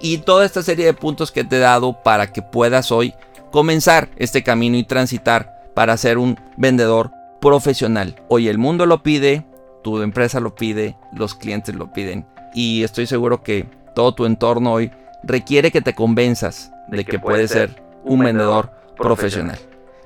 Y 0.00 0.18
toda 0.18 0.46
esta 0.46 0.62
serie 0.62 0.86
de 0.86 0.94
puntos 0.94 1.32
que 1.32 1.42
te 1.42 1.56
he 1.56 1.58
dado 1.58 2.00
para 2.04 2.32
que 2.32 2.42
puedas 2.42 2.92
hoy 2.92 3.14
comenzar 3.50 4.08
este 4.18 4.44
camino 4.44 4.76
y 4.76 4.84
transitar 4.84 5.64
para 5.74 5.96
ser 5.96 6.16
un 6.16 6.38
vendedor 6.56 7.10
profesional. 7.40 8.14
Hoy 8.28 8.46
el 8.46 8.58
mundo 8.58 8.86
lo 8.86 9.02
pide, 9.02 9.44
tu 9.82 10.02
empresa 10.02 10.38
lo 10.38 10.54
pide, 10.54 10.96
los 11.12 11.34
clientes 11.34 11.74
lo 11.74 11.92
piden. 11.92 12.24
Y 12.54 12.84
estoy 12.84 13.08
seguro 13.08 13.42
que 13.42 13.66
todo 13.96 14.14
tu 14.14 14.26
entorno 14.26 14.74
hoy 14.74 14.92
requiere 15.24 15.72
que 15.72 15.82
te 15.82 15.92
convenzas 15.92 16.70
de, 16.86 17.04
que, 17.04 17.18
puedes 17.18 17.50
ser 17.50 17.82
un 18.04 18.20
vendedor 18.20 18.70
profesional. 18.96 19.58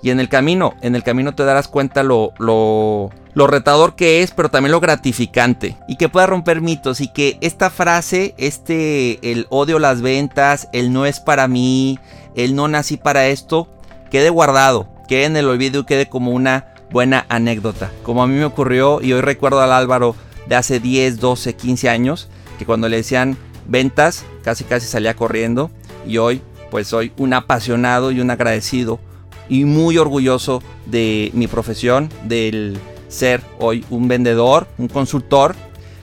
Y 0.05 0.11
en 0.11 0.21
el 0.21 0.29
camino, 0.29 0.75
en 0.83 0.95
el 0.95 1.03
camino 1.03 1.35
te 1.35 1.47
darás 1.47 1.67
cuenta 1.67 2.03
lo, 2.03 2.35
lo, 2.38 3.09
lo 3.33 3.47
retador 3.47 3.97
que 3.97 4.23
es, 4.23 4.33
pero 4.33 4.51
también 4.51 4.73
lo 4.73 4.81
gratificante. 4.81 5.79
Y 5.88 5.97
que 5.97 6.11
pueda 6.11 6.27
romper 6.27 6.61
mitos. 6.61 7.01
Y 7.01 7.09
que 7.09 7.38
esta 7.40 7.71
frase, 7.71 8.35
este, 8.37 9.33
el 9.33 9.47
odio 9.49 9.79
las 9.79 10.03
ventas, 10.03 10.69
el 10.75 10.93
no 10.93 11.07
es 11.07 11.21
para 11.21 11.49
mí, 11.49 11.99
el 12.37 12.55
no 12.55 12.69
nací 12.69 12.99
para 12.99 13.29
esto, 13.29 13.67
quede 14.11 14.29
guardado, 14.29 14.90
quede 15.09 15.25
en 15.25 15.38
el 15.38 15.49
olvido 15.49 15.81
y 15.81 15.85
quede 15.87 16.07
como 16.07 16.33
una 16.33 16.75
buena 16.90 17.25
anécdota. 17.31 17.90
Como 18.03 18.23
a 18.23 18.27
mí 18.27 18.35
me 18.35 18.45
ocurrió 18.45 19.01
y 19.01 19.14
hoy 19.14 19.23
recuerdo 19.23 19.62
al 19.62 19.73
Álvaro 19.73 20.17
de 20.47 20.57
hace 20.57 20.81
10, 20.81 21.19
12, 21.19 21.57
15 21.57 21.88
años, 21.88 22.29
que 22.59 22.67
cuando 22.67 22.90
le 22.90 22.99
decían 22.99 23.38
ventas, 23.67 24.27
casi 24.43 24.64
casi 24.64 24.87
salía 24.87 25.14
corriendo. 25.14 25.71
Y 26.07 26.19
hoy, 26.19 26.43
pues 26.71 26.88
soy 26.88 27.11
un 27.17 27.33
apasionado 27.33 28.12
y 28.12 28.21
un 28.21 28.31
agradecido 28.31 29.01
y 29.49 29.65
muy 29.65 29.99
orgulloso 29.99 30.63
de 30.87 31.31
mi 31.35 31.47
profesión, 31.47 32.11
del 32.25 32.79
ser 33.09 33.41
hoy 33.59 33.85
un 33.91 34.09
vendedor, 34.09 34.67
un 34.79 34.89
consultor, 34.89 35.55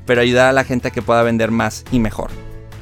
pero 0.06 0.22
ayudar 0.22 0.48
a 0.48 0.54
la 0.54 0.64
gente 0.64 0.88
a 0.88 0.92
que 0.92 1.02
pueda 1.02 1.24
vender 1.24 1.52
más 1.52 1.84
y 1.92 2.00
mejor. 2.00 2.32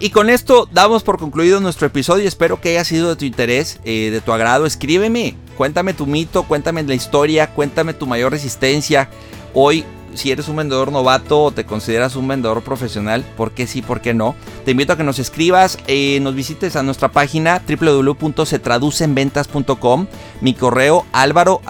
Y 0.02 0.12
con 0.12 0.30
esto 0.30 0.70
damos 0.72 1.04
por 1.04 1.18
concluido 1.18 1.60
nuestro 1.60 1.88
episodio. 1.88 2.26
Espero 2.26 2.62
que 2.62 2.70
haya 2.70 2.86
sido 2.86 3.10
de 3.10 3.16
tu 3.18 3.26
interés, 3.26 3.82
eh, 3.84 4.10
de 4.12 4.22
tu 4.22 4.32
agrado. 4.32 4.66
Escríbeme, 4.66 5.36
cuéntame 5.58 5.94
tu 5.94 6.06
mito, 6.06 6.44
cuéntame 6.44 6.84
la 6.84 6.94
historia, 6.94 7.48
cuéntame 7.48 7.94
tu 7.94 8.08
mayor 8.08 8.32
resistencia. 8.32 9.10
Hoy 9.54 9.84
si 10.20 10.32
eres 10.32 10.48
un 10.50 10.58
vendedor 10.58 10.92
novato 10.92 11.44
o 11.44 11.52
te 11.52 11.66
consideras 11.66 12.16
un 12.16 12.28
vendedor 12.28 12.62
profesional, 12.62 13.26
¿por 13.38 13.50
qué 13.52 13.66
sí, 13.66 13.82
por 13.82 14.02
qué 14.02 14.14
no? 14.14 14.36
Te 14.66 14.72
invito 14.72 14.92
a 14.94 14.98
que 14.98 15.04
nos 15.04 15.18
escribas, 15.18 15.80
eh, 15.88 16.20
nos 16.22 16.36
visites 16.36 16.76
a 16.76 16.84
nuestra 16.84 17.12
página 17.12 17.64
www.setraducenventas.com, 17.68 20.06
mi 20.42 20.54
correo 20.54 21.08
álvaro 21.14 21.62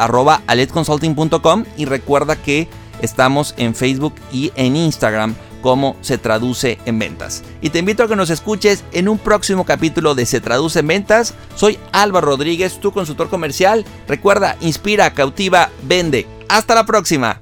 y 1.77 1.85
recuerda 1.85 2.35
que 2.35 2.67
estamos 3.01 3.53
en 3.57 3.75
Facebook 3.75 4.15
y 4.33 4.51
en 4.55 4.75
Instagram 4.75 5.35
como 5.61 5.95
se 6.01 6.17
traduce 6.17 6.79
en 6.85 6.99
ventas. 6.99 7.43
Y 7.61 7.69
te 7.69 7.79
invito 7.79 8.03
a 8.03 8.07
que 8.07 8.15
nos 8.15 8.29
escuches 8.29 8.83
en 8.93 9.09
un 9.09 9.17
próximo 9.17 9.65
capítulo 9.65 10.15
de 10.15 10.25
Se 10.25 10.41
traduce 10.41 10.79
en 10.79 10.87
ventas. 10.87 11.33
Soy 11.55 11.77
Álvaro 11.91 12.27
Rodríguez, 12.27 12.79
tu 12.79 12.91
consultor 12.91 13.29
comercial. 13.29 13.85
Recuerda, 14.07 14.57
inspira, 14.61 15.13
cautiva, 15.13 15.69
vende. 15.83 16.27
Hasta 16.47 16.75
la 16.75 16.85
próxima. 16.85 17.41